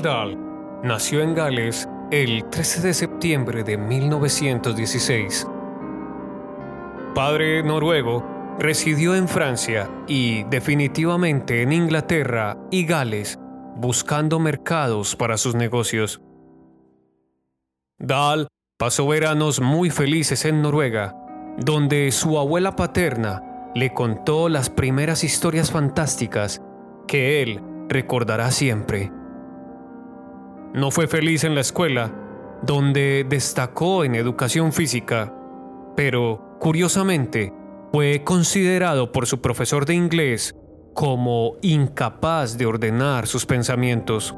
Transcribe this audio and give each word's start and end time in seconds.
Roald 0.00 0.38
nació 0.82 1.20
en 1.20 1.34
Gales 1.34 1.86
el 2.10 2.48
13 2.48 2.80
de 2.80 2.94
septiembre 2.94 3.62
de 3.62 3.76
1916. 3.76 5.46
Padre 7.14 7.62
noruego, 7.62 8.24
residió 8.58 9.14
en 9.14 9.28
Francia 9.28 9.90
y 10.06 10.44
definitivamente 10.44 11.60
en 11.62 11.72
Inglaterra 11.72 12.56
y 12.70 12.86
Gales, 12.86 13.38
buscando 13.76 14.38
mercados 14.38 15.14
para 15.14 15.36
sus 15.36 15.54
negocios. 15.54 16.22
Dahl 17.98 18.48
pasó 18.78 19.06
veranos 19.06 19.60
muy 19.60 19.90
felices 19.90 20.46
en 20.46 20.62
Noruega, 20.62 21.14
donde 21.58 22.10
su 22.12 22.38
abuela 22.38 22.76
paterna 22.76 23.70
le 23.74 23.92
contó 23.92 24.48
las 24.48 24.70
primeras 24.70 25.22
historias 25.22 25.70
fantásticas 25.70 26.62
que 27.06 27.42
él 27.42 27.60
recordará 27.88 28.50
siempre. 28.50 29.12
No 30.74 30.90
fue 30.90 31.06
feliz 31.06 31.44
en 31.44 31.54
la 31.54 31.60
escuela, 31.60 32.10
donde 32.62 33.26
destacó 33.28 34.04
en 34.04 34.14
educación 34.14 34.72
física, 34.72 35.34
pero, 35.94 36.56
curiosamente, 36.60 37.52
fue 37.92 38.22
considerado 38.24 39.12
por 39.12 39.26
su 39.26 39.42
profesor 39.42 39.84
de 39.84 39.94
inglés 39.94 40.56
como 40.94 41.56
incapaz 41.60 42.56
de 42.56 42.64
ordenar 42.64 43.26
sus 43.26 43.44
pensamientos. 43.44 44.34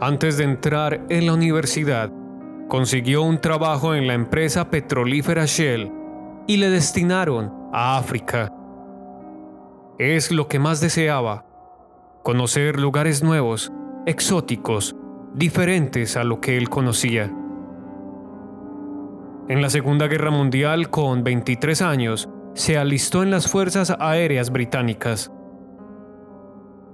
Antes 0.00 0.36
de 0.36 0.44
entrar 0.44 1.06
en 1.10 1.26
la 1.26 1.34
universidad, 1.34 2.10
consiguió 2.68 3.22
un 3.22 3.40
trabajo 3.40 3.94
en 3.94 4.08
la 4.08 4.14
empresa 4.14 4.68
petrolífera 4.68 5.46
Shell 5.46 5.92
y 6.48 6.56
le 6.56 6.70
destinaron 6.70 7.52
a 7.72 7.98
África. 7.98 8.52
Es 9.98 10.32
lo 10.32 10.48
que 10.48 10.58
más 10.58 10.80
deseaba, 10.80 11.46
conocer 12.24 12.80
lugares 12.80 13.22
nuevos 13.22 13.72
exóticos, 14.06 14.94
diferentes 15.34 16.16
a 16.16 16.22
lo 16.22 16.40
que 16.40 16.56
él 16.56 16.68
conocía. 16.68 17.24
En 19.48 19.60
la 19.60 19.68
Segunda 19.68 20.06
Guerra 20.06 20.30
Mundial, 20.30 20.90
con 20.90 21.24
23 21.24 21.82
años, 21.82 22.28
se 22.54 22.78
alistó 22.78 23.24
en 23.24 23.30
las 23.32 23.48
Fuerzas 23.48 23.94
Aéreas 23.98 24.50
Británicas. 24.50 25.32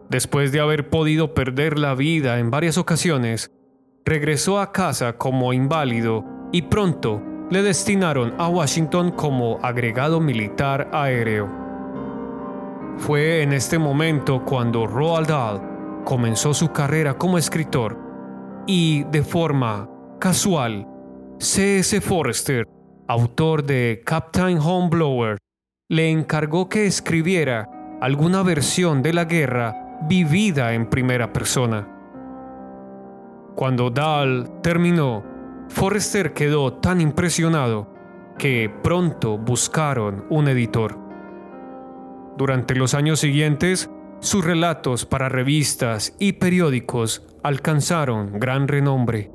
Después 0.08 0.52
de 0.52 0.60
haber 0.60 0.88
podido 0.88 1.34
perder 1.34 1.78
la 1.78 1.94
vida 1.94 2.38
en 2.38 2.50
varias 2.50 2.78
ocasiones, 2.78 3.52
regresó 4.04 4.58
a 4.58 4.72
casa 4.72 5.12
como 5.18 5.52
inválido 5.52 6.24
y 6.50 6.62
pronto 6.62 7.22
le 7.50 7.62
destinaron 7.62 8.34
a 8.38 8.48
Washington 8.48 9.12
como 9.12 9.58
agregado 9.62 10.18
militar 10.18 10.88
aéreo. 10.92 11.50
Fue 12.96 13.42
en 13.42 13.52
este 13.52 13.78
momento 13.78 14.42
cuando 14.44 14.86
Roald 14.86 15.28
Dahl 15.28 15.71
comenzó 16.04 16.54
su 16.54 16.72
carrera 16.72 17.14
como 17.14 17.38
escritor 17.38 17.98
y 18.66 19.04
de 19.04 19.22
forma 19.22 19.88
casual, 20.18 20.86
C.S. 21.38 22.00
Forrester, 22.00 22.66
autor 23.08 23.64
de 23.64 24.02
Captain 24.04 24.58
Homeblower, 24.58 25.38
le 25.88 26.10
encargó 26.10 26.68
que 26.68 26.86
escribiera 26.86 27.68
alguna 28.00 28.42
versión 28.42 29.02
de 29.02 29.12
la 29.12 29.24
guerra 29.24 29.98
vivida 30.08 30.74
en 30.74 30.88
primera 30.88 31.32
persona. 31.32 31.88
Cuando 33.54 33.90
Dahl 33.90 34.60
terminó, 34.62 35.22
Forrester 35.68 36.32
quedó 36.32 36.74
tan 36.74 37.00
impresionado 37.00 37.92
que 38.38 38.72
pronto 38.82 39.38
buscaron 39.38 40.24
un 40.30 40.48
editor. 40.48 40.98
Durante 42.36 42.74
los 42.74 42.94
años 42.94 43.20
siguientes, 43.20 43.90
sus 44.22 44.44
relatos 44.44 45.04
para 45.04 45.28
revistas 45.28 46.14
y 46.18 46.34
periódicos 46.34 47.26
alcanzaron 47.42 48.38
gran 48.38 48.68
renombre. 48.68 49.30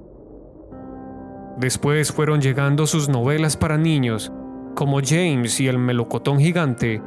Después 1.57 2.11
fueron 2.11 2.41
llegando 2.41 2.87
sus 2.87 3.09
novelas 3.09 3.57
para 3.57 3.77
niños, 3.77 4.31
como 4.75 5.01
James 5.03 5.59
y 5.59 5.67
el 5.67 5.77
melocotón 5.77 6.39
gigante, 6.39 7.01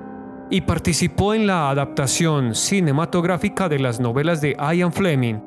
y 0.50 0.60
participó 0.60 1.34
en 1.34 1.46
la 1.46 1.70
adaptación 1.70 2.54
cinematográfica 2.54 3.68
de 3.68 3.78
las 3.78 3.98
novelas 3.98 4.40
de 4.40 4.56
Ian 4.58 4.92
Fleming, 4.92 5.40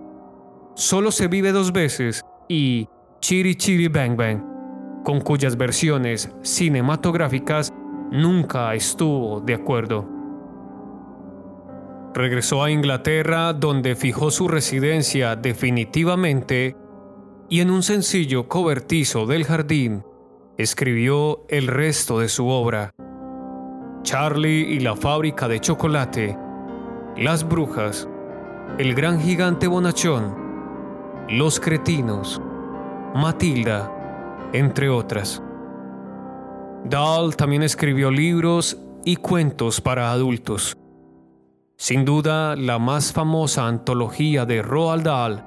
Solo 0.75 1.11
se 1.11 1.27
vive 1.27 1.51
dos 1.51 1.71
veces 1.71 2.25
y 2.49 2.87
Chiri 3.19 3.53
Chiri 3.53 3.89
Bang 3.89 4.17
Bang, 4.17 4.41
con 5.03 5.21
cuyas 5.21 5.55
versiones 5.55 6.31
cinematográficas 6.41 7.71
nunca 8.11 8.73
estuvo 8.73 9.39
de 9.39 9.53
acuerdo. 9.53 10.22
Regresó 12.13 12.63
a 12.63 12.69
Inglaterra 12.69 13.53
donde 13.53 13.95
fijó 13.95 14.29
su 14.29 14.47
residencia 14.47 15.35
definitivamente 15.35 16.75
y 17.49 17.61
en 17.61 17.71
un 17.71 17.81
sencillo 17.81 18.47
cobertizo 18.47 19.25
del 19.25 19.45
jardín 19.45 20.03
escribió 20.57 21.45
el 21.49 21.67
resto 21.67 22.19
de 22.19 22.29
su 22.29 22.47
obra. 22.47 22.93
Charlie 24.03 24.73
y 24.73 24.79
la 24.79 24.95
fábrica 24.95 25.47
de 25.47 25.59
chocolate, 25.59 26.37
Las 27.17 27.47
brujas, 27.47 28.07
El 28.77 28.93
gran 28.93 29.19
gigante 29.19 29.65
bonachón, 29.65 30.35
Los 31.29 31.59
cretinos, 31.59 32.39
Matilda, 33.15 33.91
entre 34.53 34.89
otras. 34.89 35.41
Dahl 36.85 37.35
también 37.35 37.63
escribió 37.63 38.11
libros 38.11 38.77
y 39.05 39.15
cuentos 39.15 39.81
para 39.81 40.11
adultos. 40.11 40.77
Sin 41.75 42.05
duda, 42.05 42.55
la 42.55 42.77
más 42.77 43.11
famosa 43.11 43.67
antología 43.67 44.45
de 44.45 44.61
Roald 44.61 45.03
Dahl 45.03 45.45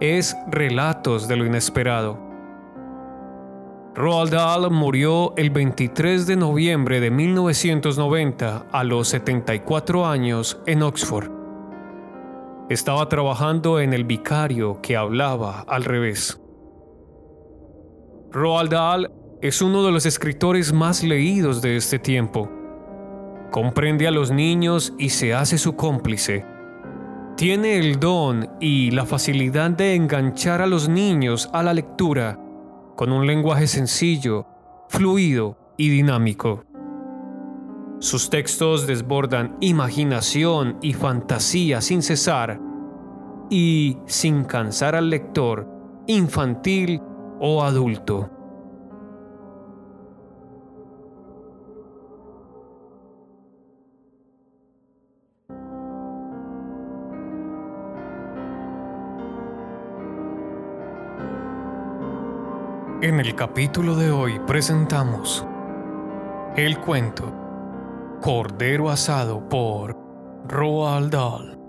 es 0.00 0.34
Relatos 0.48 1.28
de 1.28 1.36
lo 1.36 1.44
Inesperado. 1.44 2.18
Roald 3.94 4.32
Dahl 4.32 4.70
murió 4.70 5.34
el 5.36 5.50
23 5.50 6.26
de 6.26 6.36
noviembre 6.36 7.00
de 7.00 7.10
1990 7.10 8.66
a 8.72 8.84
los 8.84 9.08
74 9.08 10.06
años 10.06 10.58
en 10.66 10.82
Oxford. 10.82 11.30
Estaba 12.68 13.08
trabajando 13.08 13.78
en 13.78 13.92
el 13.92 14.04
vicario 14.04 14.80
que 14.82 14.96
hablaba 14.96 15.60
al 15.60 15.84
revés. 15.84 16.40
Roald 18.32 18.70
Dahl 18.70 19.12
es 19.40 19.62
uno 19.62 19.84
de 19.84 19.92
los 19.92 20.04
escritores 20.04 20.72
más 20.72 21.02
leídos 21.04 21.62
de 21.62 21.76
este 21.76 21.98
tiempo 21.98 22.50
comprende 23.56 24.06
a 24.06 24.10
los 24.10 24.32
niños 24.32 24.92
y 24.98 25.08
se 25.08 25.32
hace 25.32 25.56
su 25.56 25.76
cómplice. 25.76 26.44
Tiene 27.38 27.78
el 27.78 27.98
don 27.98 28.50
y 28.60 28.90
la 28.90 29.06
facilidad 29.06 29.70
de 29.70 29.94
enganchar 29.94 30.60
a 30.60 30.66
los 30.66 30.90
niños 30.90 31.48
a 31.54 31.62
la 31.62 31.72
lectura 31.72 32.38
con 32.96 33.10
un 33.12 33.26
lenguaje 33.26 33.66
sencillo, 33.66 34.46
fluido 34.90 35.56
y 35.78 35.88
dinámico. 35.88 36.64
Sus 37.98 38.28
textos 38.28 38.86
desbordan 38.86 39.56
imaginación 39.62 40.76
y 40.82 40.92
fantasía 40.92 41.80
sin 41.80 42.02
cesar 42.02 42.60
y 43.48 43.96
sin 44.04 44.44
cansar 44.44 44.94
al 44.94 45.08
lector, 45.08 45.66
infantil 46.06 47.00
o 47.40 47.64
adulto. 47.64 48.35
En 63.02 63.20
el 63.20 63.34
capítulo 63.34 63.94
de 63.94 64.10
hoy 64.10 64.40
presentamos 64.46 65.46
el 66.56 66.78
cuento 66.80 67.30
Cordero 68.22 68.88
asado 68.88 69.46
por 69.50 69.94
Roald 70.48 71.12
Dahl. 71.12 71.65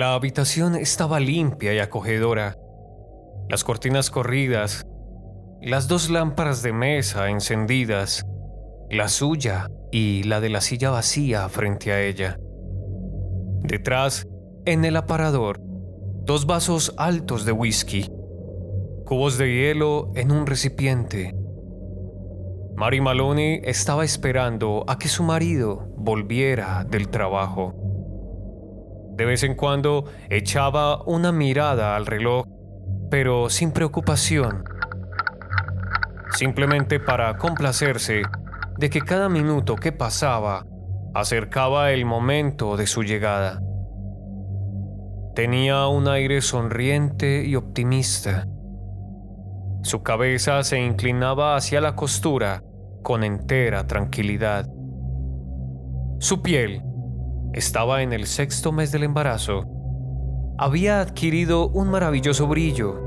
La 0.00 0.14
habitación 0.14 0.76
estaba 0.76 1.20
limpia 1.20 1.74
y 1.74 1.78
acogedora. 1.78 2.56
Las 3.50 3.64
cortinas 3.64 4.10
corridas, 4.10 4.86
las 5.60 5.88
dos 5.88 6.08
lámparas 6.08 6.62
de 6.62 6.72
mesa 6.72 7.28
encendidas, 7.28 8.24
la 8.88 9.08
suya 9.08 9.68
y 9.92 10.22
la 10.22 10.40
de 10.40 10.48
la 10.48 10.62
silla 10.62 10.88
vacía 10.88 11.46
frente 11.50 11.92
a 11.92 12.00
ella. 12.00 12.38
Detrás, 13.62 14.26
en 14.64 14.86
el 14.86 14.96
aparador, 14.96 15.60
dos 16.24 16.46
vasos 16.46 16.94
altos 16.96 17.44
de 17.44 17.52
whisky, 17.52 18.10
cubos 19.04 19.36
de 19.36 19.52
hielo 19.52 20.12
en 20.14 20.32
un 20.32 20.46
recipiente. 20.46 21.34
Mary 22.74 23.02
Maloney 23.02 23.60
estaba 23.64 24.06
esperando 24.06 24.82
a 24.88 24.98
que 24.98 25.08
su 25.08 25.24
marido 25.24 25.92
volviera 25.98 26.84
del 26.84 27.10
trabajo. 27.10 27.79
De 29.20 29.26
vez 29.26 29.42
en 29.42 29.54
cuando 29.54 30.06
echaba 30.30 31.02
una 31.02 31.30
mirada 31.30 31.94
al 31.94 32.06
reloj, 32.06 32.46
pero 33.10 33.50
sin 33.50 33.70
preocupación, 33.70 34.64
simplemente 36.32 37.00
para 37.00 37.36
complacerse 37.36 38.22
de 38.78 38.88
que 38.88 39.02
cada 39.02 39.28
minuto 39.28 39.76
que 39.76 39.92
pasaba 39.92 40.64
acercaba 41.12 41.92
el 41.92 42.06
momento 42.06 42.78
de 42.78 42.86
su 42.86 43.02
llegada. 43.02 43.60
Tenía 45.34 45.86
un 45.88 46.08
aire 46.08 46.40
sonriente 46.40 47.44
y 47.44 47.56
optimista. 47.56 48.46
Su 49.82 50.02
cabeza 50.02 50.62
se 50.62 50.80
inclinaba 50.80 51.56
hacia 51.56 51.82
la 51.82 51.94
costura 51.94 52.62
con 53.02 53.22
entera 53.22 53.86
tranquilidad. 53.86 54.66
Su 56.20 56.40
piel 56.40 56.84
estaba 57.52 58.02
en 58.02 58.12
el 58.12 58.26
sexto 58.26 58.70
mes 58.72 58.92
del 58.92 59.02
embarazo. 59.02 59.64
Había 60.58 61.00
adquirido 61.00 61.68
un 61.68 61.90
maravilloso 61.90 62.46
brillo. 62.46 63.00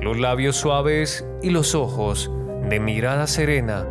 Los 0.00 0.18
labios 0.18 0.56
suaves 0.56 1.26
y 1.42 1.50
los 1.50 1.74
ojos, 1.74 2.30
de 2.68 2.78
mirada 2.78 3.26
serena, 3.26 3.86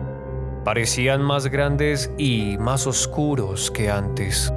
parecían 0.64 1.22
más 1.22 1.48
grandes 1.48 2.12
y 2.18 2.58
más 2.60 2.86
oscuros 2.86 3.72
que 3.72 3.90
antes. 3.90 4.54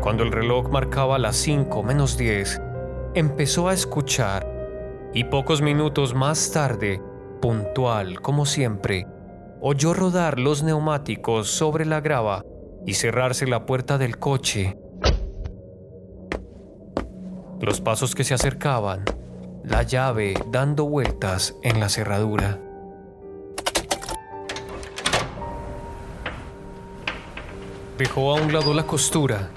Cuando 0.00 0.22
el 0.22 0.32
reloj 0.32 0.70
marcaba 0.70 1.18
las 1.18 1.36
5 1.36 1.82
menos 1.82 2.16
10, 2.16 2.62
empezó 3.14 3.68
a 3.68 3.74
escuchar 3.74 4.46
y 5.12 5.24
pocos 5.24 5.60
minutos 5.60 6.14
más 6.14 6.52
tarde, 6.52 7.02
puntual 7.42 8.20
como 8.22 8.46
siempre, 8.46 9.06
oyó 9.60 9.92
rodar 9.92 10.38
los 10.38 10.62
neumáticos 10.62 11.50
sobre 11.50 11.84
la 11.84 12.00
grava 12.00 12.44
y 12.86 12.94
cerrarse 12.94 13.46
la 13.46 13.66
puerta 13.66 13.98
del 13.98 14.18
coche. 14.18 14.76
Los 17.60 17.80
pasos 17.80 18.14
que 18.14 18.24
se 18.24 18.34
acercaban, 18.34 19.04
la 19.64 19.82
llave 19.82 20.34
dando 20.50 20.86
vueltas 20.86 21.56
en 21.62 21.78
la 21.78 21.88
cerradura. 21.88 22.58
Dejó 27.98 28.34
a 28.34 28.40
un 28.40 28.50
lado 28.52 28.72
la 28.72 28.86
costura. 28.86 29.50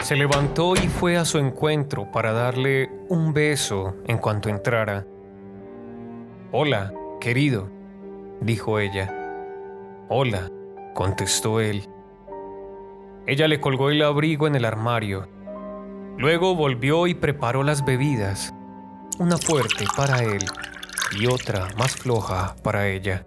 Se 0.00 0.16
levantó 0.16 0.74
y 0.74 0.88
fue 0.88 1.16
a 1.16 1.24
su 1.24 1.38
encuentro 1.38 2.10
para 2.10 2.32
darle 2.32 2.90
un 3.08 3.32
beso 3.32 3.94
en 4.06 4.18
cuanto 4.18 4.48
entrara. 4.48 5.06
Hola, 6.50 6.92
querido, 7.20 7.68
dijo 8.40 8.80
ella. 8.80 9.12
Hola, 10.08 10.50
contestó 10.94 11.60
él. 11.60 11.88
Ella 13.26 13.48
le 13.48 13.60
colgó 13.60 13.90
el 13.90 14.02
abrigo 14.02 14.46
en 14.46 14.54
el 14.54 14.64
armario. 14.64 15.28
Luego 16.16 16.54
volvió 16.54 17.06
y 17.06 17.14
preparó 17.14 17.62
las 17.62 17.84
bebidas, 17.84 18.54
una 19.18 19.36
fuerte 19.36 19.84
para 19.96 20.22
él 20.22 20.44
y 21.18 21.26
otra 21.26 21.68
más 21.76 21.96
floja 21.96 22.54
para 22.62 22.88
ella. 22.88 23.26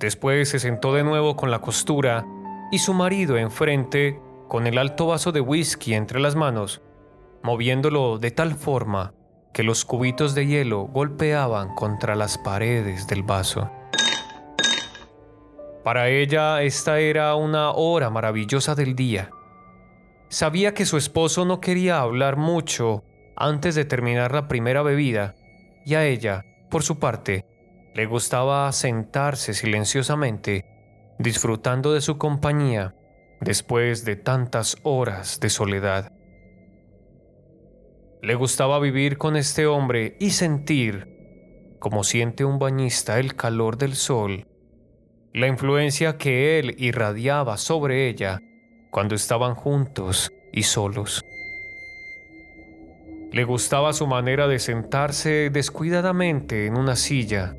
Después 0.00 0.48
se 0.48 0.58
sentó 0.58 0.94
de 0.94 1.04
nuevo 1.04 1.36
con 1.36 1.50
la 1.50 1.60
costura 1.60 2.26
y 2.72 2.78
su 2.78 2.94
marido 2.94 3.36
enfrente 3.36 4.18
con 4.48 4.66
el 4.66 4.78
alto 4.78 5.06
vaso 5.06 5.30
de 5.30 5.40
whisky 5.40 5.94
entre 5.94 6.18
las 6.18 6.34
manos, 6.34 6.82
moviéndolo 7.42 8.18
de 8.18 8.30
tal 8.30 8.54
forma 8.54 9.14
que 9.52 9.62
los 9.62 9.84
cubitos 9.84 10.34
de 10.34 10.46
hielo 10.46 10.82
golpeaban 10.82 11.74
contra 11.74 12.16
las 12.16 12.38
paredes 12.38 13.06
del 13.06 13.22
vaso. 13.22 13.70
Para 15.90 16.08
ella 16.08 16.62
esta 16.62 17.00
era 17.00 17.34
una 17.34 17.72
hora 17.72 18.10
maravillosa 18.10 18.76
del 18.76 18.94
día. 18.94 19.32
Sabía 20.28 20.72
que 20.72 20.86
su 20.86 20.96
esposo 20.96 21.44
no 21.44 21.60
quería 21.60 21.98
hablar 21.98 22.36
mucho 22.36 23.02
antes 23.34 23.74
de 23.74 23.84
terminar 23.84 24.32
la 24.32 24.46
primera 24.46 24.82
bebida, 24.82 25.34
y 25.84 25.94
a 25.96 26.06
ella, 26.06 26.44
por 26.70 26.84
su 26.84 27.00
parte, 27.00 27.44
le 27.92 28.06
gustaba 28.06 28.70
sentarse 28.70 29.52
silenciosamente, 29.52 30.64
disfrutando 31.18 31.92
de 31.92 32.02
su 32.02 32.18
compañía 32.18 32.94
después 33.40 34.04
de 34.04 34.14
tantas 34.14 34.76
horas 34.84 35.40
de 35.40 35.50
soledad. 35.50 36.12
Le 38.22 38.36
gustaba 38.36 38.78
vivir 38.78 39.18
con 39.18 39.34
este 39.34 39.66
hombre 39.66 40.16
y 40.20 40.30
sentir, 40.30 41.74
como 41.80 42.04
siente 42.04 42.44
un 42.44 42.60
bañista, 42.60 43.18
el 43.18 43.34
calor 43.34 43.76
del 43.76 43.96
sol, 43.96 44.46
la 45.32 45.46
influencia 45.46 46.16
que 46.16 46.58
él 46.58 46.74
irradiaba 46.78 47.56
sobre 47.56 48.08
ella 48.08 48.42
cuando 48.90 49.14
estaban 49.14 49.54
juntos 49.54 50.32
y 50.52 50.64
solos. 50.64 51.24
Le 53.32 53.44
gustaba 53.44 53.92
su 53.92 54.06
manera 54.06 54.48
de 54.48 54.58
sentarse 54.58 55.50
descuidadamente 55.50 56.66
en 56.66 56.76
una 56.76 56.96
silla 56.96 57.54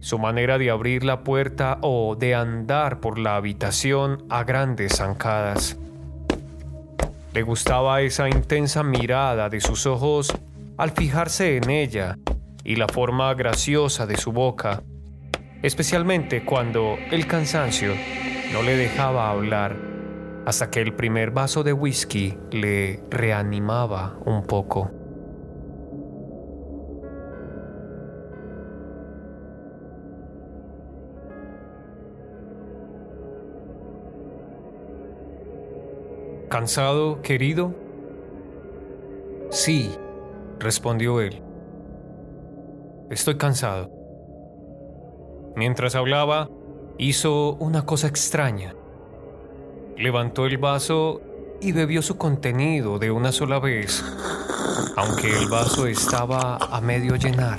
su 0.00 0.18
manera 0.18 0.58
de 0.58 0.70
abrir 0.70 1.04
la 1.04 1.24
puerta 1.24 1.78
o 1.82 2.14
de 2.16 2.34
andar 2.34 3.00
por 3.00 3.18
la 3.18 3.36
habitación 3.36 4.24
a 4.28 4.44
grandes 4.44 4.96
zancadas. 4.96 5.76
Le 7.34 7.42
gustaba 7.42 8.00
esa 8.00 8.28
intensa 8.28 8.82
mirada 8.82 9.48
de 9.48 9.60
sus 9.60 9.86
ojos 9.86 10.32
al 10.76 10.90
fijarse 10.90 11.56
en 11.56 11.70
ella 11.70 12.16
y 12.64 12.76
la 12.76 12.88
forma 12.88 13.32
graciosa 13.34 14.06
de 14.06 14.16
su 14.16 14.32
boca, 14.32 14.82
especialmente 15.62 16.44
cuando 16.44 16.96
el 17.10 17.26
cansancio 17.26 17.92
no 18.52 18.62
le 18.62 18.76
dejaba 18.76 19.30
hablar 19.30 19.76
hasta 20.46 20.70
que 20.70 20.80
el 20.80 20.94
primer 20.94 21.30
vaso 21.30 21.62
de 21.62 21.72
whisky 21.72 22.38
le 22.50 23.02
reanimaba 23.10 24.16
un 24.24 24.44
poco. 24.44 24.90
¿Cansado, 36.48 37.20
querido? 37.20 37.74
Sí, 39.50 39.90
respondió 40.58 41.20
él. 41.20 41.42
Estoy 43.10 43.36
cansado. 43.36 43.97
Mientras 45.58 45.96
hablaba, 45.96 46.48
hizo 46.98 47.54
una 47.54 47.84
cosa 47.84 48.06
extraña. 48.06 48.76
Levantó 49.96 50.46
el 50.46 50.56
vaso 50.56 51.20
y 51.60 51.72
bebió 51.72 52.00
su 52.00 52.16
contenido 52.16 53.00
de 53.00 53.10
una 53.10 53.32
sola 53.32 53.58
vez, 53.58 54.04
aunque 54.96 55.36
el 55.36 55.48
vaso 55.48 55.88
estaba 55.88 56.58
a 56.58 56.80
medio 56.80 57.16
llenar. 57.16 57.58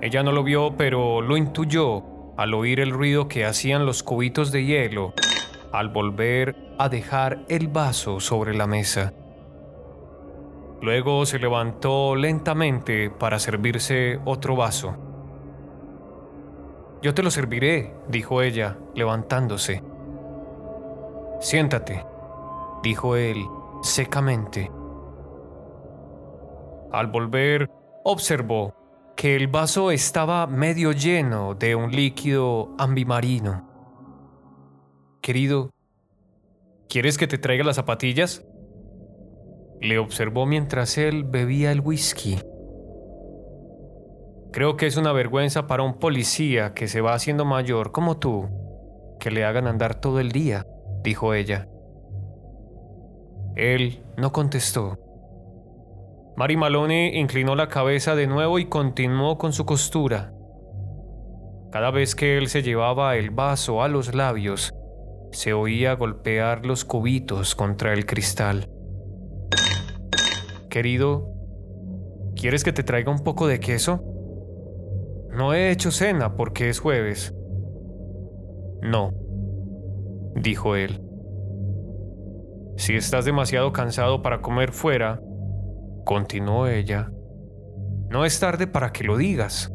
Ella 0.00 0.24
no 0.24 0.32
lo 0.32 0.42
vio, 0.42 0.74
pero 0.76 1.22
lo 1.22 1.36
intuyó 1.36 2.02
al 2.36 2.52
oír 2.52 2.80
el 2.80 2.90
ruido 2.90 3.28
que 3.28 3.44
hacían 3.46 3.86
los 3.86 4.02
cubitos 4.02 4.50
de 4.50 4.64
hielo 4.64 5.14
al 5.70 5.90
volver 5.90 6.56
a 6.78 6.88
dejar 6.88 7.44
el 7.48 7.68
vaso 7.68 8.18
sobre 8.18 8.56
la 8.56 8.66
mesa. 8.66 9.12
Luego 10.82 11.24
se 11.26 11.38
levantó 11.38 12.16
lentamente 12.16 13.08
para 13.08 13.38
servirse 13.38 14.18
otro 14.24 14.56
vaso. 14.56 15.07
Yo 17.00 17.14
te 17.14 17.22
lo 17.22 17.30
serviré, 17.30 17.94
dijo 18.08 18.42
ella, 18.42 18.76
levantándose. 18.94 19.82
Siéntate, 21.40 22.04
dijo 22.82 23.14
él 23.14 23.44
secamente. 23.82 24.70
Al 26.90 27.06
volver, 27.06 27.70
observó 28.04 28.74
que 29.16 29.36
el 29.36 29.46
vaso 29.46 29.90
estaba 29.90 30.46
medio 30.46 30.90
lleno 30.90 31.54
de 31.54 31.76
un 31.76 31.92
líquido 31.92 32.74
ambimarino. 32.78 33.68
Querido, 35.20 35.70
¿quieres 36.88 37.16
que 37.18 37.26
te 37.28 37.38
traiga 37.38 37.62
las 37.62 37.76
zapatillas? 37.76 38.44
Le 39.80 39.98
observó 39.98 40.46
mientras 40.46 40.98
él 40.98 41.22
bebía 41.22 41.70
el 41.70 41.80
whisky. 41.80 42.40
Creo 44.52 44.76
que 44.76 44.86
es 44.86 44.96
una 44.96 45.12
vergüenza 45.12 45.66
para 45.66 45.82
un 45.82 45.94
policía 45.94 46.72
que 46.72 46.88
se 46.88 47.00
va 47.00 47.14
haciendo 47.14 47.44
mayor 47.44 47.92
como 47.92 48.18
tú 48.18 48.48
que 49.20 49.30
le 49.30 49.44
hagan 49.44 49.66
andar 49.66 50.00
todo 50.00 50.20
el 50.20 50.32
día, 50.32 50.66
dijo 51.02 51.34
ella. 51.34 51.68
Él 53.56 54.04
no 54.16 54.32
contestó. 54.32 54.98
Mary 56.36 56.56
Maloney 56.56 57.18
inclinó 57.18 57.56
la 57.56 57.68
cabeza 57.68 58.14
de 58.14 58.28
nuevo 58.28 58.58
y 58.58 58.66
continuó 58.66 59.38
con 59.38 59.52
su 59.52 59.66
costura. 59.66 60.32
Cada 61.72 61.90
vez 61.90 62.14
que 62.14 62.38
él 62.38 62.48
se 62.48 62.62
llevaba 62.62 63.16
el 63.16 63.30
vaso 63.30 63.82
a 63.82 63.88
los 63.88 64.14
labios, 64.14 64.72
se 65.32 65.52
oía 65.52 65.94
golpear 65.94 66.64
los 66.64 66.84
cubitos 66.84 67.54
contra 67.54 67.92
el 67.92 68.06
cristal. 68.06 68.70
Querido, 70.70 71.28
¿quieres 72.36 72.62
que 72.62 72.72
te 72.72 72.84
traiga 72.84 73.10
un 73.10 73.24
poco 73.24 73.46
de 73.48 73.58
queso? 73.58 74.17
No 75.30 75.54
he 75.54 75.70
hecho 75.70 75.90
cena 75.90 76.34
porque 76.36 76.68
es 76.68 76.80
jueves. 76.80 77.34
No, 78.82 79.12
dijo 80.34 80.76
él. 80.76 81.02
Si 82.76 82.94
estás 82.94 83.24
demasiado 83.24 83.72
cansado 83.72 84.22
para 84.22 84.40
comer 84.40 84.72
fuera, 84.72 85.20
continuó 86.04 86.68
ella, 86.68 87.10
no 88.08 88.24
es 88.24 88.40
tarde 88.40 88.66
para 88.66 88.92
que 88.92 89.04
lo 89.04 89.16
digas. 89.16 89.72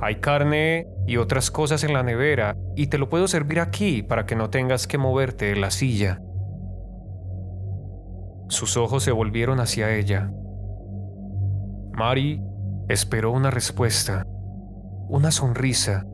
Hay 0.00 0.16
carne 0.16 0.86
y 1.06 1.16
otras 1.16 1.50
cosas 1.50 1.84
en 1.84 1.92
la 1.92 2.02
nevera 2.02 2.56
y 2.76 2.86
te 2.86 2.98
lo 2.98 3.08
puedo 3.08 3.28
servir 3.28 3.60
aquí 3.60 4.02
para 4.02 4.24
que 4.24 4.36
no 4.36 4.50
tengas 4.50 4.86
que 4.86 4.98
moverte 4.98 5.46
de 5.46 5.56
la 5.56 5.70
silla. 5.70 6.20
Sus 8.48 8.76
ojos 8.76 9.02
se 9.02 9.12
volvieron 9.12 9.60
hacia 9.60 9.94
ella. 9.94 10.30
Mary 11.92 12.40
esperó 12.88 13.32
una 13.32 13.50
respuesta, 13.50 14.24
una 15.08 15.30
sonrisa, 15.30 16.04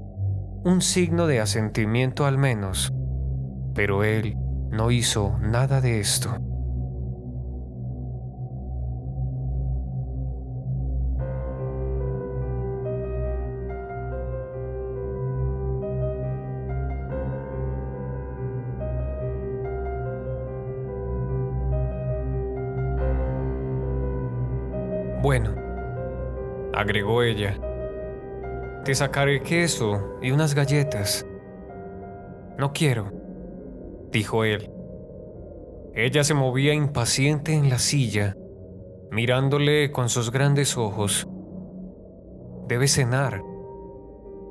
un 0.65 0.83
signo 0.83 1.27
de 1.27 1.41
asentimiento 1.41 2.27
al 2.27 2.37
menos, 2.37 2.93
pero 3.75 4.05
él 4.05 4.37
no 4.71 4.91
hizo 4.91 5.39
nada 5.41 5.81
de 5.81 6.01
esto. 6.01 6.37
Bueno, 25.23 25.55
agregó 26.75 27.23
ella, 27.23 27.57
te 28.85 28.95
sacaré 28.95 29.43
queso 29.43 30.19
y 30.21 30.33
unas 30.33 30.55
galletas. 30.55 31.27
No 32.59 32.73
quiero, 32.73 33.12
dijo 34.11 34.45
él. 34.45 34.71
Ella 35.95 36.25
se 36.25 36.35
movía 36.35 36.75
impaciente 36.75 37.55
en 37.55 37.69
la 37.69 37.79
silla, 37.79 38.37
mirándole 39.11 39.93
con 39.93 40.09
sus 40.09 40.33
grandes 40.33 40.77
ojos. 40.77 41.29
Debe 42.67 42.89
cenar. 42.89 43.43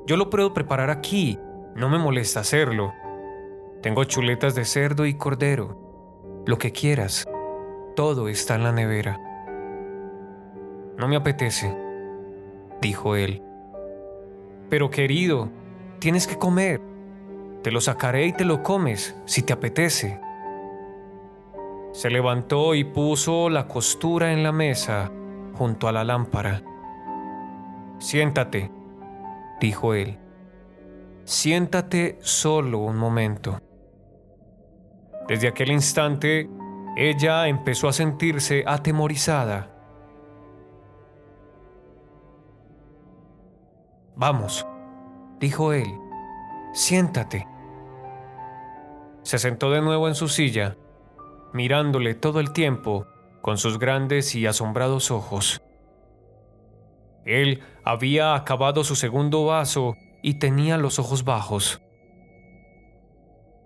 Yo 0.06 0.16
lo 0.16 0.30
puedo 0.30 0.54
preparar 0.54 0.90
aquí, 0.90 1.38
no 1.74 1.88
me 1.88 1.98
molesta 1.98 2.40
hacerlo. 2.40 2.92
Tengo 3.82 4.04
chuletas 4.04 4.54
de 4.54 4.64
cerdo 4.64 5.04
y 5.04 5.14
cordero, 5.14 6.42
lo 6.46 6.56
que 6.58 6.72
quieras. 6.72 7.26
Todo 7.96 8.28
está 8.28 8.54
en 8.54 8.62
la 8.62 8.72
nevera. 8.72 9.18
No 10.96 11.08
me 11.08 11.16
apetece, 11.16 11.76
dijo 12.80 13.16
él. 13.16 13.42
Pero 14.72 14.88
querido, 14.88 15.50
tienes 15.98 16.26
que 16.26 16.38
comer. 16.38 16.80
Te 17.62 17.70
lo 17.70 17.82
sacaré 17.82 18.24
y 18.28 18.32
te 18.32 18.46
lo 18.46 18.62
comes 18.62 19.14
si 19.26 19.42
te 19.42 19.52
apetece. 19.52 20.18
Se 21.92 22.08
levantó 22.08 22.74
y 22.74 22.82
puso 22.82 23.50
la 23.50 23.68
costura 23.68 24.32
en 24.32 24.42
la 24.42 24.50
mesa 24.50 25.12
junto 25.52 25.88
a 25.88 25.92
la 25.92 26.04
lámpara. 26.04 26.62
Siéntate, 27.98 28.70
dijo 29.60 29.92
él. 29.92 30.18
Siéntate 31.24 32.16
solo 32.22 32.78
un 32.78 32.96
momento. 32.96 33.60
Desde 35.28 35.48
aquel 35.48 35.70
instante, 35.70 36.48
ella 36.96 37.46
empezó 37.46 37.88
a 37.88 37.92
sentirse 37.92 38.64
atemorizada 38.66 39.71
Vamos, 44.22 44.68
dijo 45.40 45.72
él, 45.72 45.98
siéntate. 46.72 47.48
Se 49.24 49.36
sentó 49.36 49.72
de 49.72 49.82
nuevo 49.82 50.06
en 50.06 50.14
su 50.14 50.28
silla, 50.28 50.76
mirándole 51.52 52.14
todo 52.14 52.38
el 52.38 52.52
tiempo 52.52 53.08
con 53.40 53.58
sus 53.58 53.80
grandes 53.80 54.36
y 54.36 54.46
asombrados 54.46 55.10
ojos. 55.10 55.60
Él 57.24 57.64
había 57.82 58.36
acabado 58.36 58.84
su 58.84 58.94
segundo 58.94 59.44
vaso 59.44 59.96
y 60.22 60.34
tenía 60.34 60.78
los 60.78 61.00
ojos 61.00 61.24
bajos. 61.24 61.82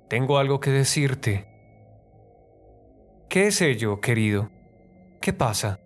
Tengo 0.08 0.38
algo 0.38 0.58
que 0.58 0.70
decirte. 0.70 1.46
¿Qué 3.28 3.48
es 3.48 3.60
ello, 3.60 4.00
querido? 4.00 4.48
¿Qué 5.20 5.34
pasa? 5.34 5.80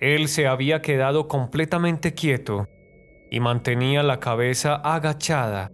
Él 0.00 0.28
se 0.28 0.46
había 0.46 0.82
quedado 0.82 1.28
completamente 1.28 2.12
quieto 2.12 2.68
y 3.30 3.40
mantenía 3.40 4.02
la 4.02 4.18
cabeza 4.18 4.74
agachada, 4.74 5.70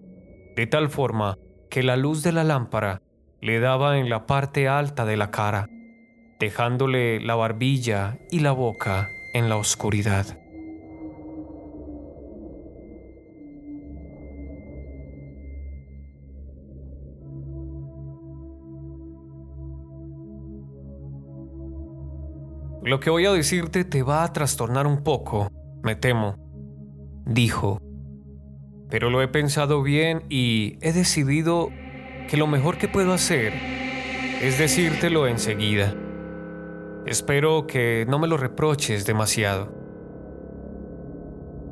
de 0.55 0.67
tal 0.67 0.91
forma 0.91 1.39
que 1.71 1.83
la 1.83 1.97
luz 1.97 2.23
de 2.23 2.33
la 2.33 2.45
lámpara 2.45 3.01
le 3.41 3.61
daba 3.61 3.99
en 3.99 4.11
la 4.11 4.27
parte 4.27 4.69
alta 4.69 5.07
de 5.07 5.17
la 5.17 5.31
cara, 5.31 5.67
dejándole 6.39 7.21
la 7.21 7.35
barbilla 7.35 8.19
y 8.31 8.41
la 8.41 8.53
boca 8.53 9.09
en 9.33 9.49
la 9.49 9.57
oscuridad. 9.57 10.39
Lo 22.83 23.01
que 23.01 23.11
voy 23.11 23.27
a 23.27 23.33
decirte 23.33 23.85
te 23.85 24.05
va 24.05 24.23
a 24.23 24.33
trastornar 24.33 24.87
un 24.87 25.03
poco, 25.03 25.51
me 25.83 25.97
temo 25.97 26.46
dijo, 27.27 27.81
pero 28.89 29.11
lo 29.11 29.21
he 29.21 29.29
pensado 29.29 29.83
bien 29.83 30.23
y 30.29 30.79
he 30.81 30.93
decidido 30.93 31.69
que 32.31 32.37
lo 32.37 32.47
mejor 32.47 32.79
que 32.79 32.89
puedo 32.89 33.13
hacer 33.13 33.53
es 34.41 34.59
decírtelo 34.59 35.27
enseguida. 35.27 35.95
Espero 37.05 37.67
que 37.67 38.07
no 38.09 38.19
me 38.19 38.29
lo 38.29 38.37
reproches 38.37 39.07
demasiado. 39.07 39.73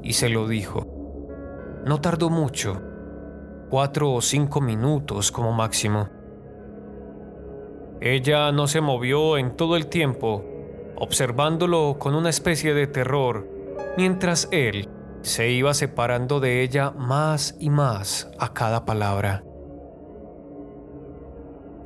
Y 0.02 0.14
se 0.14 0.28
lo 0.28 0.46
dijo. 0.48 0.86
No 1.86 2.00
tardó 2.00 2.30
mucho, 2.30 2.80
cuatro 3.68 4.12
o 4.12 4.20
cinco 4.20 4.60
minutos 4.60 5.30
como 5.30 5.52
máximo. 5.52 6.08
Ella 8.00 8.52
no 8.52 8.66
se 8.66 8.80
movió 8.80 9.38
en 9.38 9.56
todo 9.56 9.76
el 9.76 9.86
tiempo, 9.86 10.44
observándolo 10.96 11.96
con 11.98 12.14
una 12.14 12.30
especie 12.30 12.74
de 12.74 12.86
terror, 12.86 13.48
mientras 13.96 14.48
él 14.50 14.88
se 15.24 15.50
iba 15.50 15.72
separando 15.72 16.38
de 16.38 16.60
ella 16.60 16.90
más 16.90 17.56
y 17.58 17.70
más 17.70 18.30
a 18.38 18.52
cada 18.52 18.84
palabra. 18.84 19.42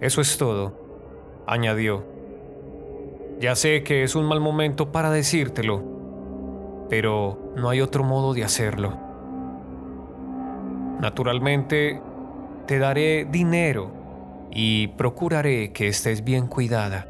Eso 0.00 0.21
es 0.21 0.37
todo, 0.37 0.75
añadió. 1.47 2.04
Ya 3.38 3.54
sé 3.54 3.85
que 3.85 4.02
es 4.02 4.16
un 4.16 4.25
mal 4.25 4.40
momento 4.40 4.90
para 4.90 5.12
decírtelo, 5.12 5.85
pero 6.90 7.52
no 7.54 7.71
hay 7.71 7.80
otro 7.80 8.02
modo 8.02 8.35
de 8.35 8.42
hacerlo. 8.42 8.99
Naturalmente, 11.00 12.02
te 12.66 12.80
daré 12.80 13.25
dinero 13.25 13.92
y 14.50 14.88
procuraré 14.88 15.73
que 15.73 15.87
estés 15.87 16.25
bien 16.25 16.49
cuidada. 16.49 17.07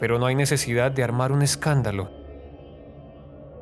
Pero 0.00 0.18
no 0.18 0.24
hay 0.24 0.34
necesidad 0.34 0.90
de 0.92 1.04
armar 1.04 1.30
un 1.30 1.42
escándalo 1.42 2.15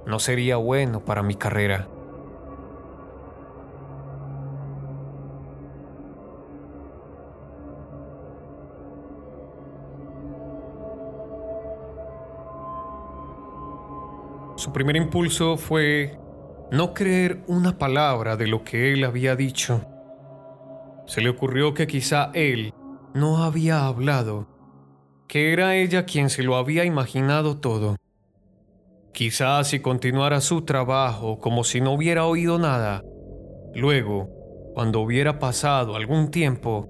no 0.07 0.19
sería 0.19 0.57
bueno 0.57 1.05
para 1.05 1.23
mi 1.23 1.35
carrera. 1.35 1.89
Su 14.57 14.73
primer 14.73 14.97
impulso 14.97 15.57
fue 15.59 16.19
no 16.71 16.95
creer 16.95 17.45
una 17.49 17.77
palabra 17.77 18.37
de 18.37 18.47
lo 18.47 18.65
que 18.65 18.93
él 18.93 19.05
había 19.05 19.37
dicho. 19.37 19.85
Se 21.07 21.21
le 21.21 21.29
ocurrió 21.29 21.75
que 21.75 21.87
quizá 21.87 22.31
él 22.33 22.73
no 23.13 23.45
había 23.45 23.85
hablado, 23.87 24.47
que 25.29 25.53
era 25.53 25.77
ella 25.77 26.07
quien 26.07 26.31
se 26.31 26.43
lo 26.43 26.57
había 26.57 26.85
imaginado 26.85 27.59
todo. 27.59 27.97
Quizás 29.15 29.69
si 29.69 29.79
continuara 29.79 30.41
su 30.41 30.65
trabajo 30.65 31.39
como 31.39 31.63
si 31.63 31.81
no 31.81 31.93
hubiera 31.93 32.27
oído 32.27 32.59
nada, 32.59 33.03
luego 33.73 34.29
Cuando 34.75 35.01
hubiera 35.03 35.39
pasado 35.39 35.95
algún 35.95 36.33
tiempo, 36.33 36.89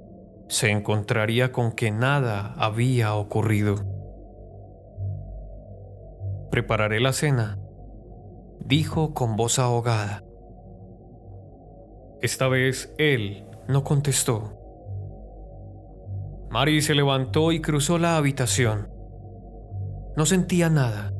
se 0.49 0.71
encontraría 0.71 1.53
con 1.53 1.73
que 1.73 1.91
nada 1.91 2.55
había 2.57 3.15
ocurrido. 3.15 3.75
Prepararé 6.51 7.01
la 7.01 7.13
cena, 7.13 7.59
dijo 8.59 9.13
con 9.13 9.37
voz 9.37 9.59
ahogada. 9.59 10.25
Esta 12.23 12.49
vez 12.49 12.95
él 12.97 13.45
no 13.69 13.85
contestó. 13.85 14.57
Mary 16.49 16.81
se 16.81 16.95
levantó 16.95 17.53
y 17.53 17.61
cruzó 17.61 17.99
la 17.99 18.17
habitación. 18.17 18.89
No 20.17 20.25
sentía 20.25 20.71
nada, 20.71 21.13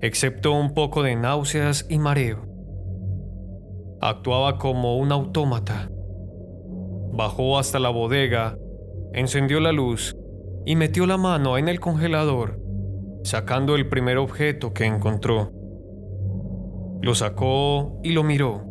excepto 0.00 0.52
un 0.52 0.74
poco 0.74 1.02
de 1.02 1.16
náuseas 1.16 1.86
y 1.88 1.98
mareo. 1.98 2.46
Actuaba 4.00 4.58
como 4.58 4.96
un 4.96 5.12
autómata. 5.12 5.90
Bajó 7.12 7.58
hasta 7.58 7.78
la 7.78 7.88
bodega, 7.88 8.58
encendió 9.12 9.60
la 9.60 9.72
luz 9.72 10.16
y 10.64 10.76
metió 10.76 11.06
la 11.06 11.16
mano 11.16 11.58
en 11.58 11.68
el 11.68 11.80
congelador 11.80 12.66
sacando 13.26 13.74
el 13.74 13.88
primer 13.88 14.18
objeto 14.18 14.72
que 14.72 14.84
encontró. 14.84 15.50
Lo 17.02 17.14
sacó 17.16 18.00
y 18.04 18.12
lo 18.12 18.22
miró. 18.22 18.64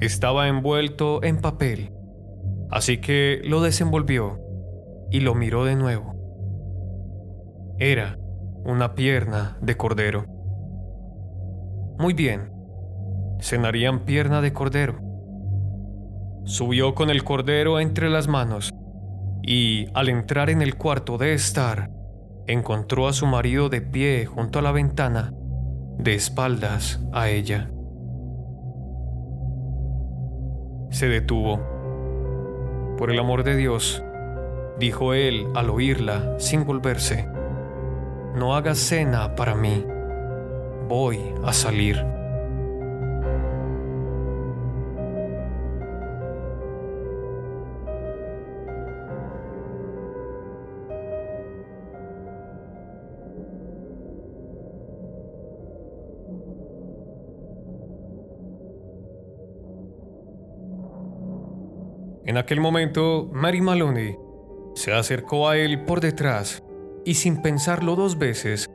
Estaba 0.00 0.48
envuelto 0.48 1.22
en 1.22 1.38
papel, 1.40 1.92
así 2.70 3.02
que 3.02 3.42
lo 3.44 3.60
desenvolvió 3.60 4.40
y 5.10 5.20
lo 5.20 5.34
miró 5.34 5.66
de 5.66 5.76
nuevo. 5.76 6.14
Era 7.78 8.18
una 8.68 8.94
pierna 8.94 9.56
de 9.62 9.78
cordero. 9.78 10.26
Muy 11.98 12.12
bien, 12.12 12.52
cenarían 13.40 14.00
pierna 14.00 14.42
de 14.42 14.52
cordero. 14.52 15.00
Subió 16.44 16.94
con 16.94 17.08
el 17.08 17.24
cordero 17.24 17.80
entre 17.80 18.10
las 18.10 18.28
manos 18.28 18.74
y, 19.42 19.86
al 19.94 20.10
entrar 20.10 20.50
en 20.50 20.60
el 20.60 20.76
cuarto 20.76 21.16
de 21.16 21.32
estar, 21.32 21.90
encontró 22.46 23.08
a 23.08 23.14
su 23.14 23.26
marido 23.26 23.70
de 23.70 23.80
pie 23.80 24.26
junto 24.26 24.58
a 24.58 24.62
la 24.62 24.72
ventana, 24.72 25.32
de 25.96 26.14
espaldas 26.14 27.02
a 27.14 27.30
ella. 27.30 27.70
Se 30.90 31.08
detuvo. 31.08 31.58
Por 32.98 33.10
el 33.10 33.18
amor 33.18 33.44
de 33.44 33.56
Dios, 33.56 34.02
dijo 34.78 35.14
él 35.14 35.46
al 35.54 35.70
oírla 35.70 36.34
sin 36.38 36.66
volverse, 36.66 37.28
no 38.38 38.54
hagas 38.54 38.78
cena 38.78 39.34
para 39.34 39.54
mí, 39.54 39.84
voy 40.88 41.18
a 41.44 41.52
salir. 41.52 41.96
En 62.24 62.36
aquel 62.36 62.60
momento, 62.60 63.28
Mary 63.32 63.60
Maloney 63.60 64.16
se 64.74 64.92
acercó 64.92 65.48
a 65.48 65.56
él 65.56 65.84
por 65.84 66.00
detrás 66.00 66.62
y 67.08 67.14
sin 67.14 67.40
pensarlo 67.40 67.96
dos 67.96 68.18
veces, 68.18 68.68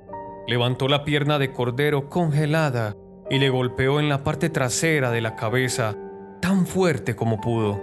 levantó 0.48 0.88
la 0.88 1.04
pierna 1.04 1.38
de 1.38 1.52
cordero 1.52 2.10
congelada 2.10 2.96
y 3.30 3.38
le 3.38 3.50
golpeó 3.50 4.00
en 4.00 4.10
la 4.10 4.24
parte 4.24 4.50
trasera 4.50 5.12
de 5.12 5.22
la 5.22 5.36
cabeza 5.36 5.96
tan 6.42 6.66
fuerte 6.66 7.16
como 7.16 7.40
pudo. 7.40 7.80